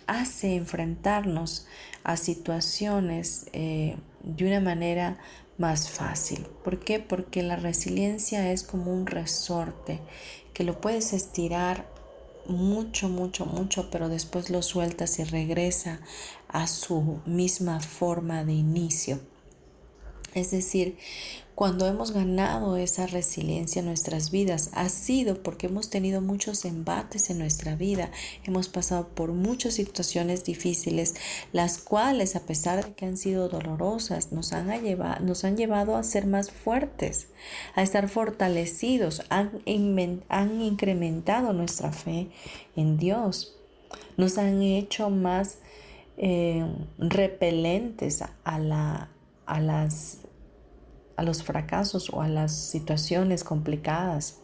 [0.06, 1.66] hace enfrentarnos
[2.04, 5.18] a situaciones eh, de una manera
[5.58, 6.46] más fácil.
[6.64, 7.00] ¿Por qué?
[7.00, 10.00] Porque la resiliencia es como un resorte
[10.54, 11.88] que lo puedes estirar
[12.48, 16.00] mucho, mucho, mucho, pero después lo sueltas y regresa
[16.48, 19.20] a su misma forma de inicio.
[20.34, 20.98] Es decir,
[21.58, 27.32] cuando hemos ganado esa resiliencia en nuestras vidas, ha sido porque hemos tenido muchos embates
[27.32, 28.12] en nuestra vida,
[28.44, 31.16] hemos pasado por muchas situaciones difíciles,
[31.54, 36.52] las cuales a pesar de que han sido dolorosas, nos han, llevado, a ser más
[36.52, 37.30] fuertes,
[37.74, 42.30] a estar fortalecidos, han, incrementado nuestra fe
[42.76, 43.56] en Dios,
[44.16, 45.58] nos han hecho más
[46.18, 46.64] eh,
[47.00, 50.20] repelentes a las
[51.18, 54.38] a los fracasos o a las situaciones complicadas.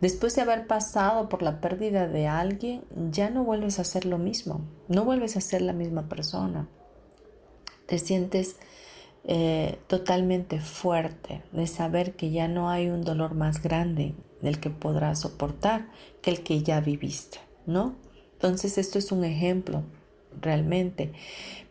[0.00, 4.18] Después de haber pasado por la pérdida de alguien, ya no vuelves a hacer lo
[4.18, 6.68] mismo, no vuelves a ser la misma persona.
[7.86, 8.56] te sientes
[9.24, 14.70] eh, totalmente fuerte de saber que ya no hay un dolor más grande del que
[14.70, 15.88] podrás soportar
[16.20, 17.94] que el que ya viviste, ¿no?
[18.32, 19.84] Entonces esto es un ejemplo
[20.40, 21.12] realmente,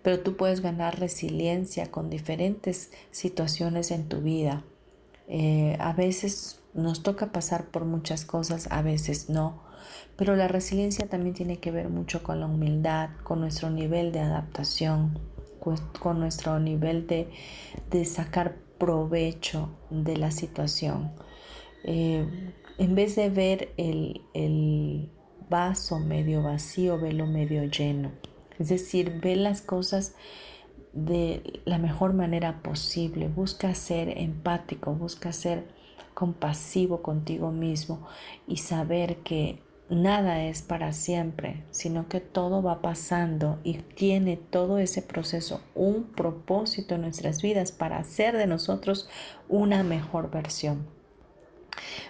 [0.02, 4.64] pero tú puedes ganar resiliencia con diferentes situaciones en tu vida.
[5.28, 9.64] Eh, a veces nos toca pasar por muchas cosas, a veces no,
[10.18, 14.20] pero la resiliencia también tiene que ver mucho con la humildad, con nuestro nivel de
[14.20, 15.20] adaptación,
[16.00, 21.12] con nuestro nivel de, sacar provecho de la situación.
[21.84, 25.10] Eh, en vez de ver el, el
[25.50, 28.12] vaso medio vacío, velo medio lleno.
[28.60, 30.16] Es decir, ve las cosas
[30.94, 33.28] de la mejor manera posible.
[33.28, 35.66] Busca ser empático, busca ser
[36.14, 38.08] compasivo contigo mismo
[38.48, 44.80] y saber que nada es para siempre, sino que todo va pasando y tiene todo
[44.80, 49.08] ese proceso un propósito en nuestras vidas para hacer de nosotros
[49.48, 50.88] una mejor versión.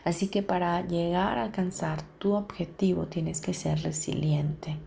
[0.03, 4.77] Así que para llegar a alcanzar tu objetivo tienes que ser resiliente.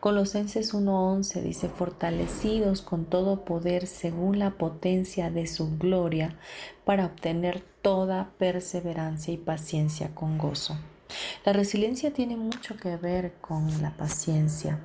[0.00, 6.36] Colosenses 1:11 dice, fortalecidos con todo poder según la potencia de su gloria,
[6.84, 10.76] para obtener toda perseverancia y paciencia con gozo.
[11.44, 14.80] La resiliencia tiene mucho que ver con la paciencia.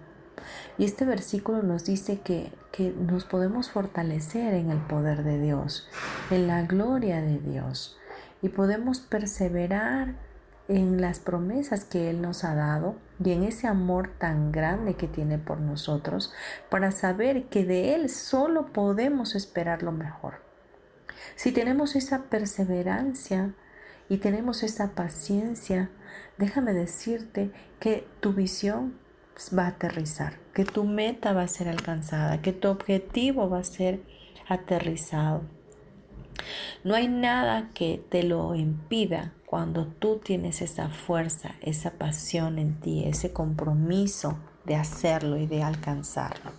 [0.78, 5.88] Y este versículo nos dice que, que, nos podemos fortalecer en el poder de Dios,
[6.32, 7.98] en la gloria de Dios,
[8.42, 10.16] y podemos perseverar
[10.70, 15.08] en las promesas que Él nos ha dado y en ese amor tan grande que
[15.08, 16.32] tiene por nosotros
[16.70, 20.36] para saber que de Él solo podemos esperar lo mejor.
[21.36, 23.54] Si tenemos esa perseverancia
[24.08, 25.90] y tenemos esa paciencia,
[26.38, 28.94] déjame decirte que tu visión
[29.58, 33.64] va a aterrizar, que tu meta va a ser alcanzada, que tu objetivo va a
[33.64, 34.02] ser
[34.48, 35.42] aterrizado.
[36.84, 42.80] No hay nada que te lo impida cuando tú tienes esa fuerza, esa pasión en
[42.80, 46.52] ti, ese compromiso de hacerlo y de alcanzarlo.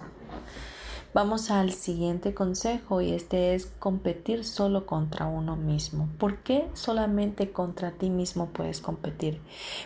[1.12, 6.08] Vamos al siguiente consejo y este es competir solo contra uno mismo.
[6.18, 9.40] ¿Por qué solamente contra ti mismo puedes competir?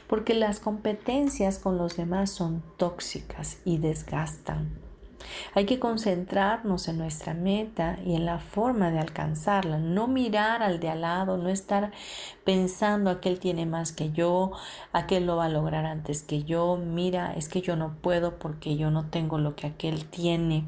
[0.06, 4.83] Porque las competencias con los demás son tóxicas y desgastan.
[5.54, 10.80] Hay que concentrarnos en nuestra meta y en la forma de alcanzarla, no mirar al
[10.80, 11.92] de al lado, no estar
[12.44, 14.52] pensando aquel tiene más que yo,
[14.92, 18.76] aquel lo va a lograr antes que yo, mira, es que yo no puedo porque
[18.76, 20.64] yo no tengo lo que aquel tiene.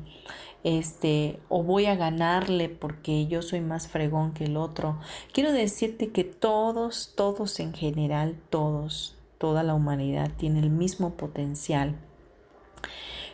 [0.64, 4.98] Este, o voy a ganarle porque yo soy más fregón que el otro.
[5.32, 11.94] Quiero decirte que todos, todos en general, todos, toda la humanidad tiene el mismo potencial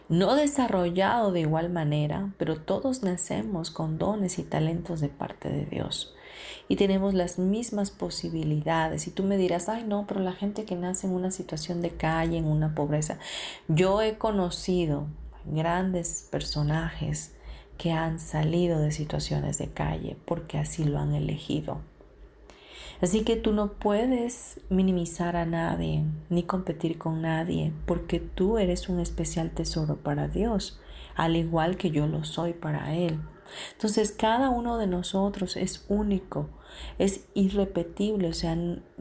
[0.09, 5.67] no desarrollado de igual manera, pero todos nacemos con dones y talentos de parte de
[5.67, 6.15] Dios.
[6.69, 9.07] Y tenemos las mismas posibilidades.
[9.07, 11.91] Y tú me dirás, ay no, pero la gente que nace en una situación de
[11.91, 13.19] calle, en una pobreza.
[13.69, 15.07] Yo he conocido
[15.45, 17.33] grandes personajes
[17.79, 21.81] que han salido de situaciones de calle porque así lo han elegido.
[23.03, 28.89] Así que tú no puedes minimizar a nadie ni competir con nadie porque tú eres
[28.89, 30.81] un especial tesoro para Dios,
[31.17, 33.19] al igual que yo lo soy para Él.
[33.73, 36.49] Entonces cada uno de nosotros es único,
[37.01, 38.57] es irrepetible, o sea,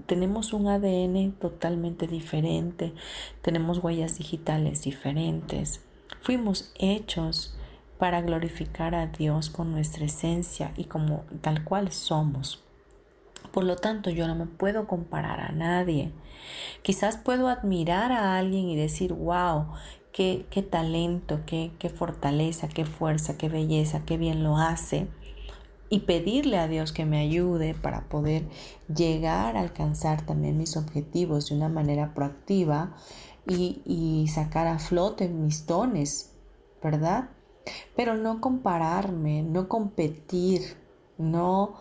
[0.08, 2.93] tenemos un ADN totalmente diferente,
[3.43, 5.82] tenemos huellas digitales diferentes,
[6.22, 7.56] fuimos hechos
[7.99, 12.64] para glorificar a Dios con nuestra esencia y como tal cual somos.
[13.52, 16.14] Por lo tanto, yo no me puedo comparar a nadie.
[16.84, 19.68] Quizás puedo admirar a alguien y decir, wow,
[20.12, 25.08] qué, qué talento, qué, qué fortaleza, qué fuerza, qué belleza, qué bien lo hace.
[25.89, 28.48] Y pedirle a Dios que me ayude para poder
[28.94, 32.96] llegar a alcanzar también mis objetivos de una manera proactiva
[33.46, 36.34] y, y sacar a flote mis dones,
[36.82, 37.32] ¿verdad?
[37.96, 40.78] Pero no compararme, no competir,
[41.18, 41.76] no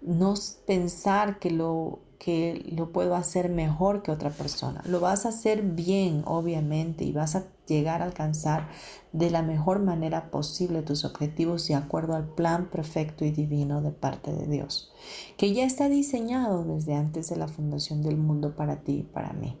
[0.00, 0.34] no
[0.66, 4.82] pensar que lo, que lo puedo hacer mejor que otra persona.
[4.86, 8.68] Lo vas a hacer bien, obviamente, y vas a llegar a alcanzar
[9.12, 13.90] de la mejor manera posible tus objetivos de acuerdo al plan perfecto y divino de
[13.90, 14.92] parte de Dios,
[15.36, 19.32] que ya está diseñado desde antes de la fundación del mundo para ti y para
[19.32, 19.56] mí.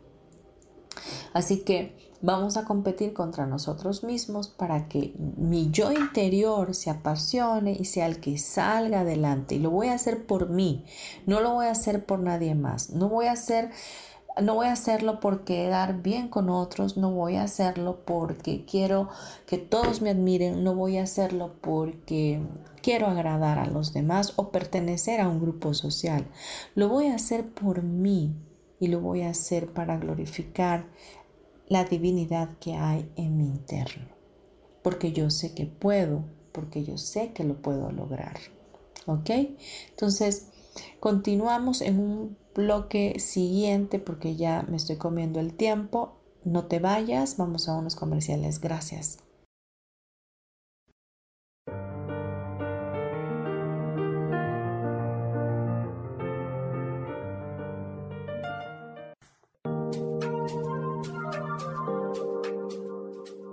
[1.32, 7.76] Así que vamos a competir contra nosotros mismos para que mi yo interior se apasione
[7.78, 9.56] y sea el que salga adelante.
[9.56, 10.84] Y lo voy a hacer por mí,
[11.26, 12.90] no lo voy a hacer por nadie más.
[12.90, 13.70] No voy a hacer
[14.42, 19.08] no voy a hacerlo por quedar bien con otros, no voy a hacerlo porque quiero
[19.46, 22.40] que todos me admiren, no voy a hacerlo porque
[22.82, 26.26] quiero agradar a los demás o pertenecer a un grupo social.
[26.74, 28.36] Lo voy a hacer por mí
[28.80, 30.86] y lo voy a hacer para glorificar
[31.68, 34.06] la divinidad que hay en mi interno,
[34.82, 38.38] porque yo sé que puedo, porque yo sé que lo puedo lograr.
[39.06, 39.30] ¿Ok?
[39.90, 40.48] Entonces,
[41.00, 46.16] continuamos en un bloque siguiente porque ya me estoy comiendo el tiempo.
[46.44, 48.60] No te vayas, vamos a unos comerciales.
[48.60, 49.18] Gracias.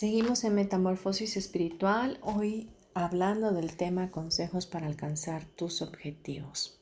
[0.00, 6.80] Seguimos en Metamorfosis Espiritual, hoy hablando del tema consejos para alcanzar tus objetivos.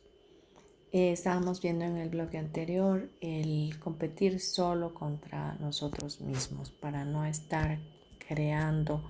[0.93, 7.25] Eh, estábamos viendo en el bloque anterior el competir solo contra nosotros mismos para no
[7.25, 7.81] estar
[8.29, 9.03] creando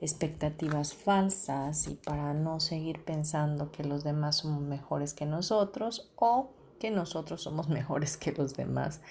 [0.00, 6.48] expectativas falsas y para no seguir pensando que los demás son mejores que nosotros o
[6.80, 9.02] que nosotros somos mejores que los demás,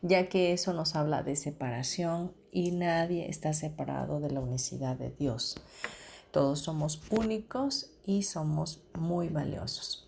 [0.00, 5.10] ya que eso nos habla de separación y nadie está separado de la unicidad de
[5.10, 5.56] Dios.
[6.30, 10.06] Todos somos únicos y somos muy valiosos.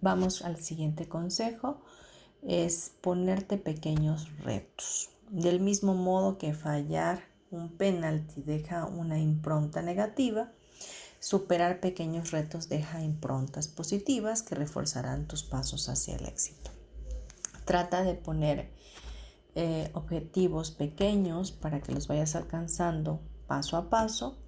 [0.00, 1.80] Vamos al siguiente consejo,
[2.42, 5.10] es ponerte pequeños retos.
[5.30, 10.50] Del mismo modo que fallar un penalti deja una impronta negativa,
[11.20, 16.70] superar pequeños retos deja improntas positivas que reforzarán tus pasos hacia el éxito.
[17.64, 18.70] Trata de poner
[19.54, 24.38] eh, objetivos pequeños para que los vayas alcanzando paso a paso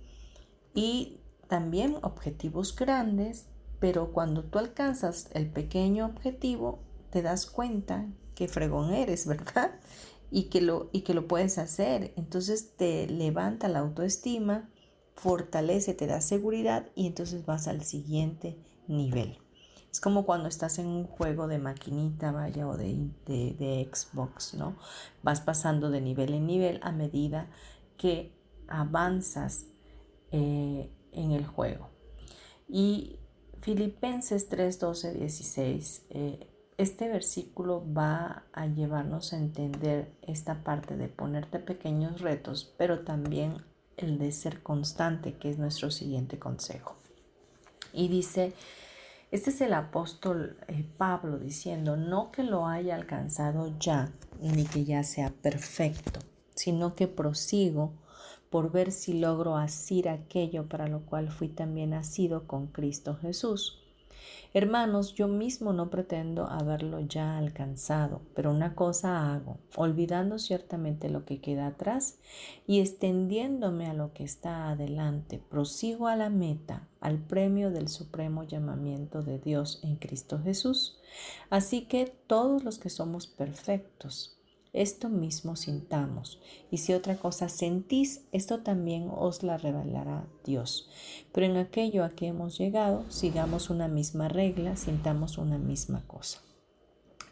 [0.74, 3.46] y también objetivos grandes
[3.78, 6.80] pero cuando tú alcanzas el pequeño objetivo,
[7.10, 9.78] te das cuenta que fregón eres, ¿verdad?
[10.30, 12.12] Y que lo, y que lo puedes hacer.
[12.16, 14.70] Entonces te levanta la autoestima,
[15.14, 19.38] fortalece, te da seguridad y entonces vas al siguiente nivel.
[19.90, 24.76] Es como cuando estás en un juego de maquinita, vaya, o de, de, Xbox, ¿no?
[25.22, 27.48] Vas pasando de nivel en nivel a medida
[27.96, 28.32] que
[28.68, 29.66] avanzas
[30.32, 31.88] eh, en el juego.
[32.68, 33.16] Y
[33.62, 36.06] Filipenses 3, 12, 16.
[36.76, 43.64] este versículo va a llevarnos a entender esta parte de ponerte pequeños retos, pero también
[43.96, 46.96] el de ser constante, que es nuestro siguiente consejo.
[47.92, 48.52] Y dice,
[49.36, 54.10] este es el apóstol eh, Pablo diciendo, no que lo haya alcanzado ya,
[54.40, 56.20] ni que ya sea perfecto,
[56.54, 57.92] sino que prosigo
[58.48, 63.85] por ver si logro asir aquello para lo cual fui también nacido con Cristo Jesús.
[64.54, 71.24] Hermanos, yo mismo no pretendo haberlo ya alcanzado, pero una cosa hago, olvidando ciertamente lo
[71.24, 72.18] que queda atrás
[72.66, 78.44] y extendiéndome a lo que está adelante, prosigo a la meta, al premio del supremo
[78.44, 80.98] llamamiento de Dios en Cristo Jesús.
[81.50, 84.35] Así que todos los que somos perfectos,
[84.76, 86.40] esto mismo sintamos.
[86.70, 90.88] Y si otra cosa sentís, esto también os la revelará Dios.
[91.32, 96.40] Pero en aquello a que hemos llegado, sigamos una misma regla, sintamos una misma cosa.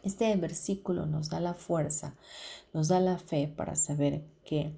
[0.03, 2.16] Este versículo nos da la fuerza,
[2.72, 4.74] nos da la fe para saber que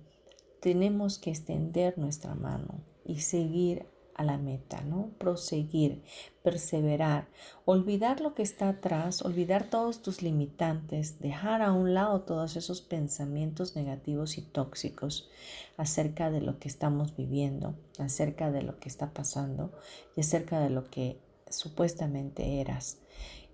[0.60, 3.86] tenemos que extender nuestra mano y seguir
[4.16, 5.10] a la meta, ¿no?
[5.18, 6.02] Proseguir,
[6.42, 7.28] perseverar,
[7.66, 12.80] olvidar lo que está atrás, olvidar todos tus limitantes, dejar a un lado todos esos
[12.80, 15.28] pensamientos negativos y tóxicos
[15.76, 19.70] acerca de lo que estamos viviendo, acerca de lo que está pasando
[20.16, 22.98] y acerca de lo que supuestamente eras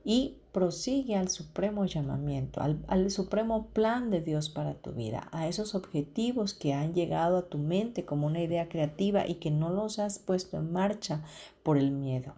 [0.05, 5.74] y prosigue al supremo llamamiento, al, supremo plan de Dios para tu vida, a esos
[5.74, 9.98] objetivos que han llegado a tu mente como una idea creativa y que no los
[9.98, 11.24] has puesto en marcha
[11.62, 12.34] por el miedo.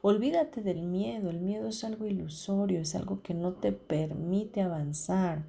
[0.00, 5.44] Olvídate del miedo, el miedo es algo ilusorio, es algo que no te permite avanzar.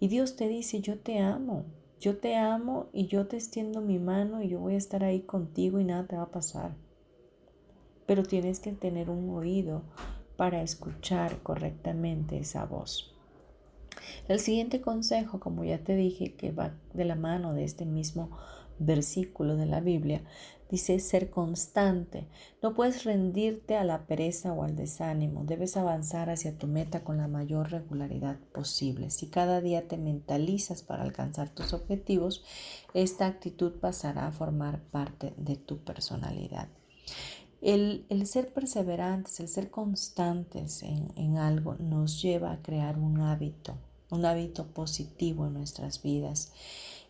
[0.00, 1.64] Y Dios te dice, yo te amo,
[2.00, 5.20] yo te amo y yo te extiendo mi mano y yo voy a estar ahí
[5.20, 6.74] contigo y nada te va a pasar.
[8.06, 9.82] Pero tienes que tener un oído
[10.36, 13.12] para escuchar correctamente esa voz.
[14.28, 18.30] El siguiente consejo, como ya te dije, que va de la mano de este mismo
[18.78, 20.22] versículo de la Biblia,
[20.70, 22.26] dice ser constante.
[22.62, 25.44] No puedes rendirte a la pereza o al desánimo.
[25.44, 29.10] Debes avanzar hacia tu meta con la mayor regularidad posible.
[29.10, 32.42] Si cada día te mentalizas para alcanzar tus objetivos,
[32.94, 36.68] esta actitud pasará a formar parte de tu personalidad.
[37.62, 43.76] El, ser perseverantes, el ser constantes en, en algo nos lleva a crear un hábito,
[44.10, 46.52] un hábito positivo en nuestras vidas.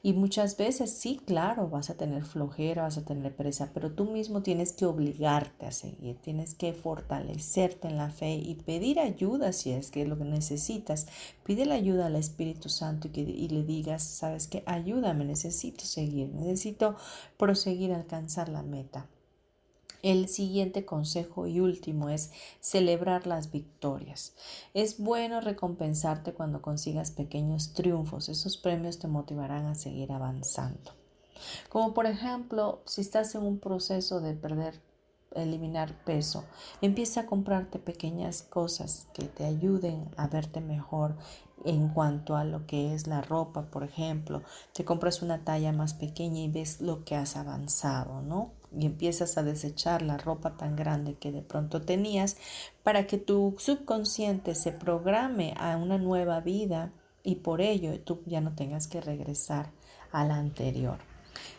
[0.04, 4.04] Y muchas veces sí, claro, vas a tener flojera, vas a tener presa, pero tú
[4.04, 9.52] mismo tienes que obligarte a seguir, tienes que fortalecerte en la fe y pedir ayuda
[9.52, 11.06] si es que es lo que necesitas.
[11.44, 15.84] Pide la ayuda al Espíritu Santo y, que, y le digas, sabes que ayúdame, necesito
[15.84, 16.96] seguir, necesito
[17.38, 19.06] proseguir alcanzar la meta.
[20.02, 24.34] El siguiente consejo y último es celebrar las victorias.
[24.74, 28.28] Es bueno recompensarte cuando consigas pequeños triunfos.
[28.28, 30.90] Esos premios te motivarán a seguir avanzando.
[31.68, 34.80] Como por ejemplo, si estás en un proceso de perder
[35.34, 36.44] eliminar peso.
[36.80, 41.16] Empieza a comprarte pequeñas cosas que te ayuden a verte mejor
[41.64, 44.42] en cuanto a lo que es la ropa, por ejemplo.
[44.72, 48.52] Te compras una talla más pequeña y ves lo que has avanzado, ¿no?
[48.74, 52.36] Y empiezas a desechar la ropa tan grande que de pronto tenías
[52.82, 56.92] para que tu subconsciente se programe a una nueva vida
[57.22, 59.70] y por ello tú ya no tengas que regresar
[60.10, 60.98] a la anterior.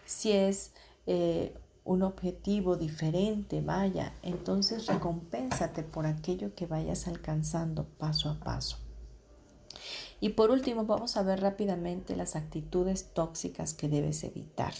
[0.05, 0.73] Si es
[1.05, 8.77] eh, un objetivo diferente, vaya, entonces recompénsate por aquello que vayas alcanzando paso a paso.
[10.19, 14.73] Y por último, vamos a ver rápidamente las actitudes tóxicas que debes evitar.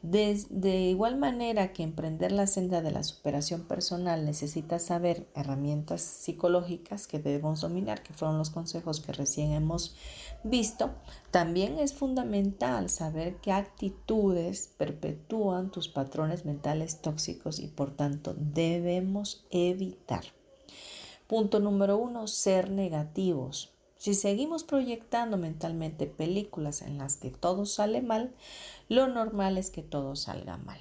[0.00, 7.08] De, igual manera que emprender la senda de la superación personal necesita saber herramientas psicológicas
[7.08, 9.96] que debemos dominar, que fueron los consejos que recién hemos
[10.44, 10.90] visto,
[11.32, 19.46] también es fundamental saber qué actitudes perpetúan tus patrones mentales tóxicos y por tanto debemos
[19.50, 20.22] evitar.
[21.26, 23.72] Punto número uno, ser negativos.
[23.98, 28.32] Si seguimos proyectando mentalmente películas en las que todo sale mal,
[28.88, 30.78] lo normal es que todo salga mal.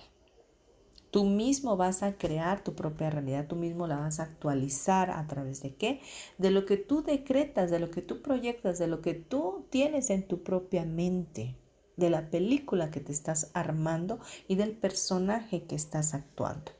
[1.09, 5.25] Tú mismo vas a crear tu propia realidad, tú mismo la vas a actualizar a
[5.25, 5.99] través de qué?
[6.37, 10.11] De lo que tú decretas, de lo que tú proyectas, de lo que tú tienes
[10.11, 11.55] en tu propia mente,
[11.95, 16.76] de la película que te estás armando y del personaje que estás actuando.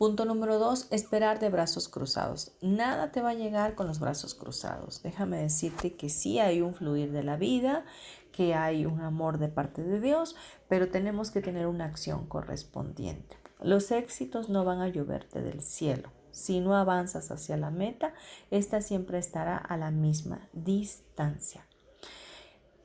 [0.00, 2.52] Punto número dos, esperar de brazos cruzados.
[2.62, 5.02] Nada te va a llegar con los brazos cruzados.
[5.02, 7.84] Déjame decirte que sí hay un fluir de la vida,
[8.32, 10.36] que hay un amor de parte de Dios,
[10.70, 13.36] pero tenemos que tener una acción correspondiente.
[13.60, 16.08] Los éxitos no van a lloverte del cielo.
[16.30, 18.14] Si no avanzas hacia la meta,
[18.50, 21.66] esta siempre estará a la misma distancia.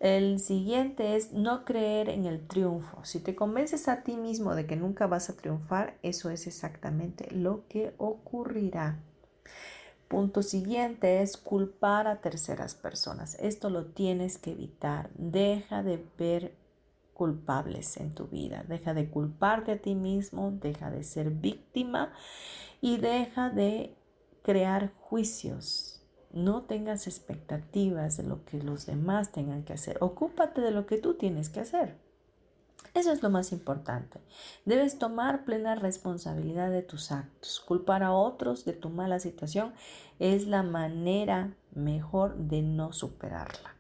[0.05, 3.03] El siguiente es no creer en el triunfo.
[3.03, 7.27] Si te convences a ti mismo de que nunca vas a triunfar, eso es exactamente
[7.31, 8.99] lo que ocurrirá.
[10.07, 13.35] Punto siguiente es culpar a terceras personas.
[13.39, 15.09] Esto lo tienes que evitar.
[15.15, 16.53] Deja de ver
[17.15, 18.63] culpables en tu vida.
[18.67, 22.13] Deja de culparte a ti mismo, deja de ser víctima
[22.79, 23.95] y deja de
[24.43, 25.94] crear juicios.
[26.35, 29.97] No tengas expectativas de lo que los demás tengan que hacer.
[30.01, 31.95] Ocúpate de lo que tú tienes que hacer.
[32.93, 34.19] Eso es lo más importante.
[34.65, 37.59] Debes tomar plena responsabilidad de tus actos.
[37.59, 39.73] Culpar a otros de tu mala situación
[40.19, 43.75] es la manera mejor de no superarla.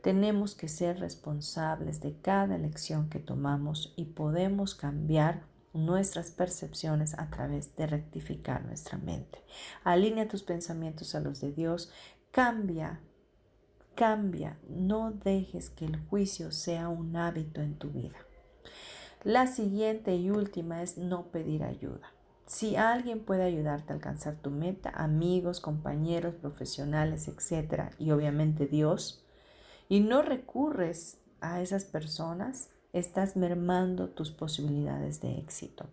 [0.00, 5.42] Tenemos que ser responsables de cada elección que tomamos y podemos cambiar
[5.72, 9.38] nuestras percepciones a través de rectificar nuestra mente.
[9.84, 11.90] Alinea tus pensamientos a los de Dios,
[12.30, 13.00] cambia,
[13.94, 18.16] cambia, no dejes que el juicio sea un hábito en tu vida.
[19.22, 22.12] La siguiente y última es no pedir ayuda.
[22.46, 29.24] Si alguien puede ayudarte a alcanzar tu meta, amigos, compañeros, profesionales, etc., y obviamente Dios,
[29.88, 35.86] y no recurres a esas personas, estás mermando tus posibilidades de éxito.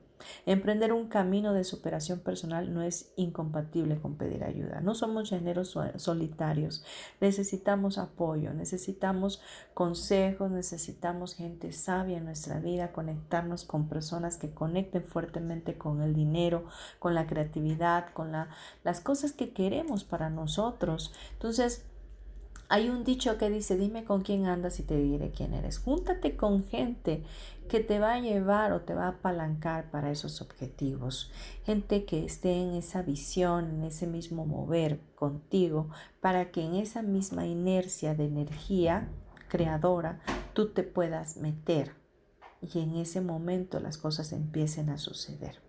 [0.45, 4.81] Emprender un camino de superación personal no es incompatible con pedir ayuda.
[4.81, 6.83] No somos géneros solitarios.
[7.21, 9.41] Necesitamos apoyo, necesitamos
[9.73, 16.13] consejos, necesitamos gente sabia en nuestra vida, conectarnos con personas que conecten fuertemente con el
[16.13, 16.65] dinero,
[16.99, 18.31] con la creatividad, con
[18.83, 21.13] las cosas que queremos para nosotros.
[21.33, 21.85] Entonces,
[22.69, 25.79] hay un dicho que dice, dime con quién andas y te diré quién eres.
[25.79, 27.23] Júntate con gente
[27.69, 31.31] que te va a llevar o te va a apalancar para esos objetivos.
[31.65, 35.89] Gente que esté en esa visión, en ese mismo mover contigo,
[36.19, 39.09] para que en esa misma inercia de energía
[39.47, 40.19] creadora
[40.53, 41.93] tú te puedas meter
[42.61, 45.61] y en ese momento las cosas empiecen a suceder.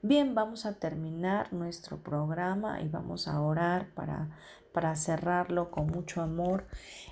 [0.00, 4.30] Bien, vamos a terminar nuestro programa y vamos a orar para
[4.72, 6.64] para cerrarlo con mucho amor,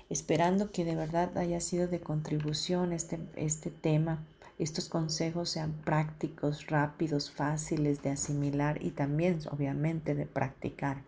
[0.09, 4.23] esperando que de verdad haya sido de contribución este, este tema.
[4.59, 11.01] Estos consejos sean prácticos, rápidos, fáciles de asimilar y también obviamente de practicar.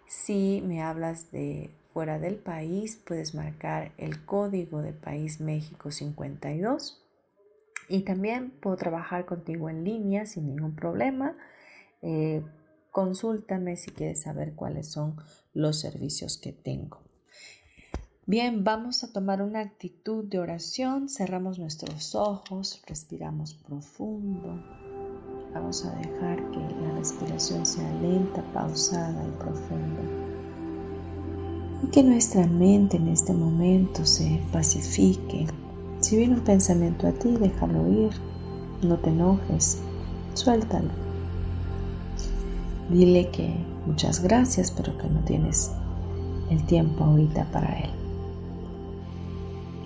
[0.06, 7.04] Si me hablas de fuera del país, puedes marcar el código de país México 52.
[7.90, 11.36] Y también puedo trabajar contigo en línea sin ningún problema.
[12.00, 12.42] Eh,
[12.92, 15.16] consúltame si quieres saber cuáles son
[15.52, 17.07] los servicios que tengo.
[18.28, 24.62] Bien, vamos a tomar una actitud de oración, cerramos nuestros ojos, respiramos profundo.
[25.54, 30.02] Vamos a dejar que la respiración sea lenta, pausada y profunda.
[31.82, 35.46] Y que nuestra mente en este momento se pacifique.
[36.00, 38.12] Si viene un pensamiento a ti, déjalo ir.
[38.82, 39.78] No te enojes,
[40.34, 40.90] suéltalo.
[42.90, 43.54] Dile que
[43.86, 45.72] muchas gracias, pero que no tienes
[46.50, 47.97] el tiempo ahorita para él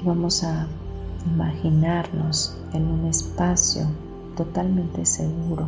[0.05, 0.67] vamos a
[1.27, 3.87] imaginarnos en un espacio
[4.37, 5.67] totalmente seguro.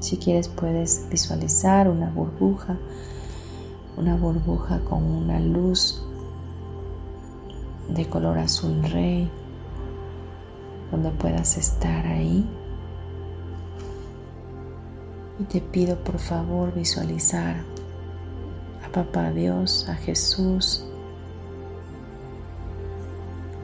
[0.00, 2.76] Si quieres puedes visualizar una burbuja,
[3.96, 6.02] una burbuja con una luz
[7.88, 9.30] de color azul rey,
[10.90, 12.46] donde puedas estar ahí.
[15.38, 17.56] Y te pido por favor visualizar
[18.84, 20.84] a Papá Dios, a Jesús,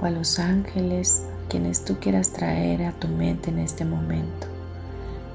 [0.07, 4.47] a los ángeles, quienes tú quieras traer a tu mente en este momento.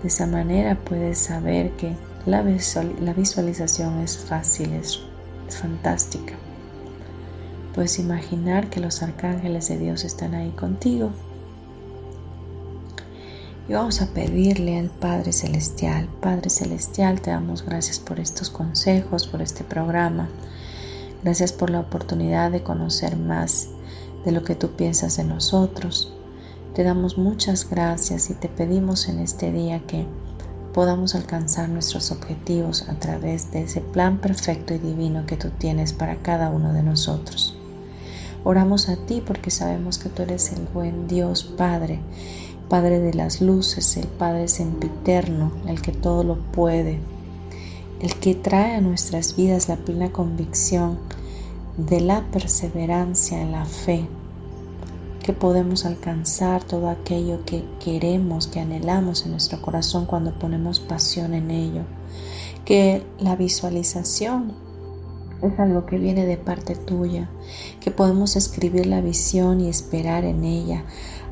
[0.01, 1.95] De esa manera puedes saber que
[2.25, 4.99] la, visualización es fácil, es,
[5.47, 6.33] es fantástica.
[7.73, 11.11] Puedes imaginar que los arcángeles de Dios están ahí contigo.
[13.69, 19.27] Y vamos a pedirle al Padre Celestial, Padre Celestial, te damos gracias por estos consejos,
[19.27, 20.29] por este programa.
[21.23, 23.69] Gracias por la oportunidad de conocer más
[24.27, 26.11] de lo que tú piensas de nosotros.
[26.75, 30.05] Te damos muchas gracias y te pedimos en este día que
[30.73, 35.93] podamos alcanzar nuestros objetivos a través de ese plan perfecto y divino que tú tienes
[35.93, 37.55] para cada uno de nosotros.
[38.43, 42.01] Oramos a ti porque sabemos que tú eres el buen Dios Padre,
[42.67, 46.99] Padre de las luces, el Padre sempiterno, el que todo lo puede,
[48.01, 50.99] el que trae a nuestras vidas la plena convicción
[51.77, 54.07] de la perseverancia en la fe,
[55.23, 61.33] que podemos alcanzar todo aquello que queremos, que anhelamos en nuestro corazón cuando ponemos pasión
[61.33, 61.81] en ello,
[62.65, 64.53] que la visualización
[65.41, 67.29] es algo que viene de parte tuya,
[67.79, 70.83] que podemos escribir la visión y esperar en ella,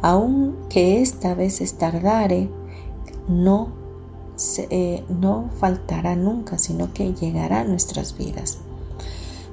[0.02, 2.50] aunque esta vez tardare,
[3.28, 3.70] no,
[4.70, 8.60] eh, no faltará nunca, sino que llegará a nuestras vidas.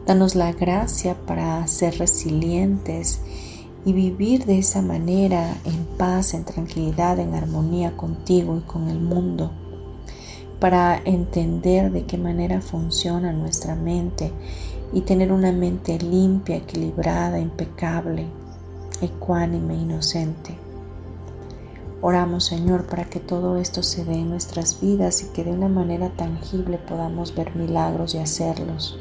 [0.07, 3.21] Danos la gracia para ser resilientes
[3.85, 8.99] y vivir de esa manera en paz, en tranquilidad, en armonía contigo y con el
[8.99, 9.53] mundo,
[10.59, 14.33] para entender de qué manera funciona nuestra mente
[14.93, 18.27] y tener una mente limpia, equilibrada, impecable,
[19.01, 20.57] ecuánime, inocente.
[22.01, 25.69] Oramos, Señor, para que todo esto se dé en nuestras vidas y que de una
[25.69, 28.99] manera tangible podamos ver milagros y hacerlos.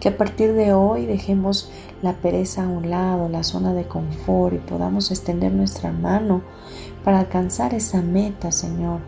[0.00, 1.70] Que a partir de hoy dejemos
[2.02, 6.42] la pereza a un lado, la zona de confort y podamos extender nuestra mano
[7.04, 9.00] para alcanzar esa meta, Señor.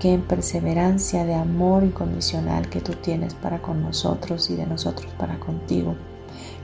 [0.00, 5.12] Que en perseverancia de amor incondicional que tú tienes para con nosotros y de nosotros
[5.18, 5.94] para contigo,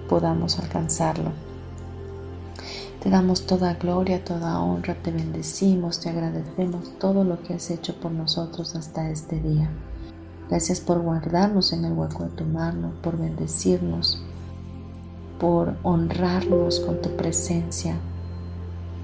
[0.09, 1.31] podamos alcanzarlo.
[3.01, 7.95] Te damos toda gloria, toda honra, te bendecimos, te agradecemos todo lo que has hecho
[8.01, 9.71] por nosotros hasta este día.
[10.49, 14.23] Gracias por guardarnos en el hueco de tu mano, por bendecirnos,
[15.41, 17.97] por honrarnos con tu presencia,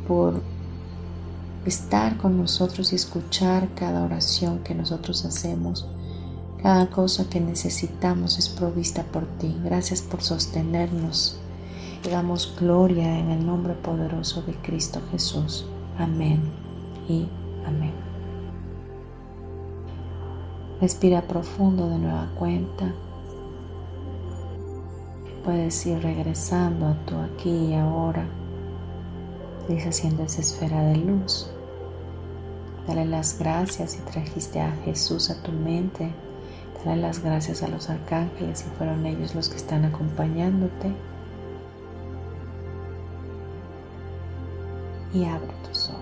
[0.07, 0.41] por
[1.67, 5.87] estar con nosotros y escuchar cada oración que nosotros hacemos.
[6.63, 9.57] Cada cosa que necesitamos es provista por ti.
[9.65, 11.37] Gracias por sostenernos.
[12.03, 15.65] Te damos gloria en el nombre poderoso de Cristo Jesús.
[15.99, 16.41] Amén
[17.09, 17.27] y
[17.67, 18.02] amén.
[20.83, 22.93] Respira profundo de nueva cuenta.
[25.45, 28.25] Puedes ir regresando a tu aquí y ahora,
[29.69, 31.49] deshaciendo esa esfera de luz.
[32.89, 36.11] Dale las gracias si trajiste a Jesús a tu mente.
[36.85, 40.93] Dale las gracias a los arcángeles si fueron ellos los que están acompañándote.
[45.15, 46.02] Y abre tus ojos.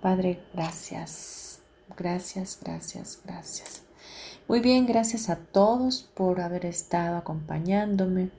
[0.00, 1.60] Padre, gracias,
[1.94, 3.82] gracias, gracias, gracias.
[4.48, 8.30] Muy bien, gracias a todos por haber estado acompañándome.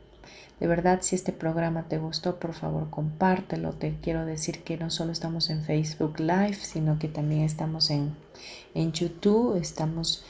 [0.59, 3.73] De verdad, si este programa te gustó, por favor, compártelo.
[3.73, 8.15] Te quiero decir que no solo estamos en Facebook Live, sino que también estamos en,
[8.73, 10.23] en YouTube, estamos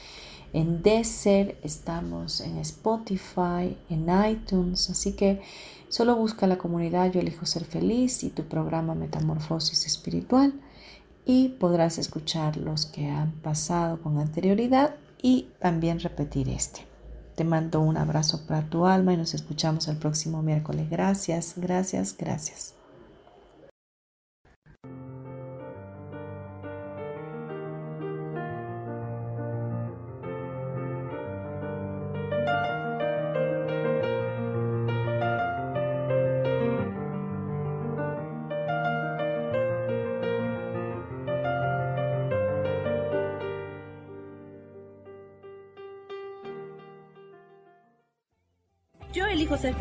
[0.52, 4.90] en Desert, estamos en Spotify, en iTunes.
[4.90, 5.40] Así que
[5.88, 10.52] solo busca la comunidad Yo elijo ser feliz y tu programa Metamorfosis Espiritual
[11.24, 16.86] y podrás escuchar los que han pasado con anterioridad y también repetir este.
[17.36, 20.90] Te mando un abrazo para tu alma y nos escuchamos el próximo miércoles.
[20.90, 22.74] Gracias, gracias, gracias.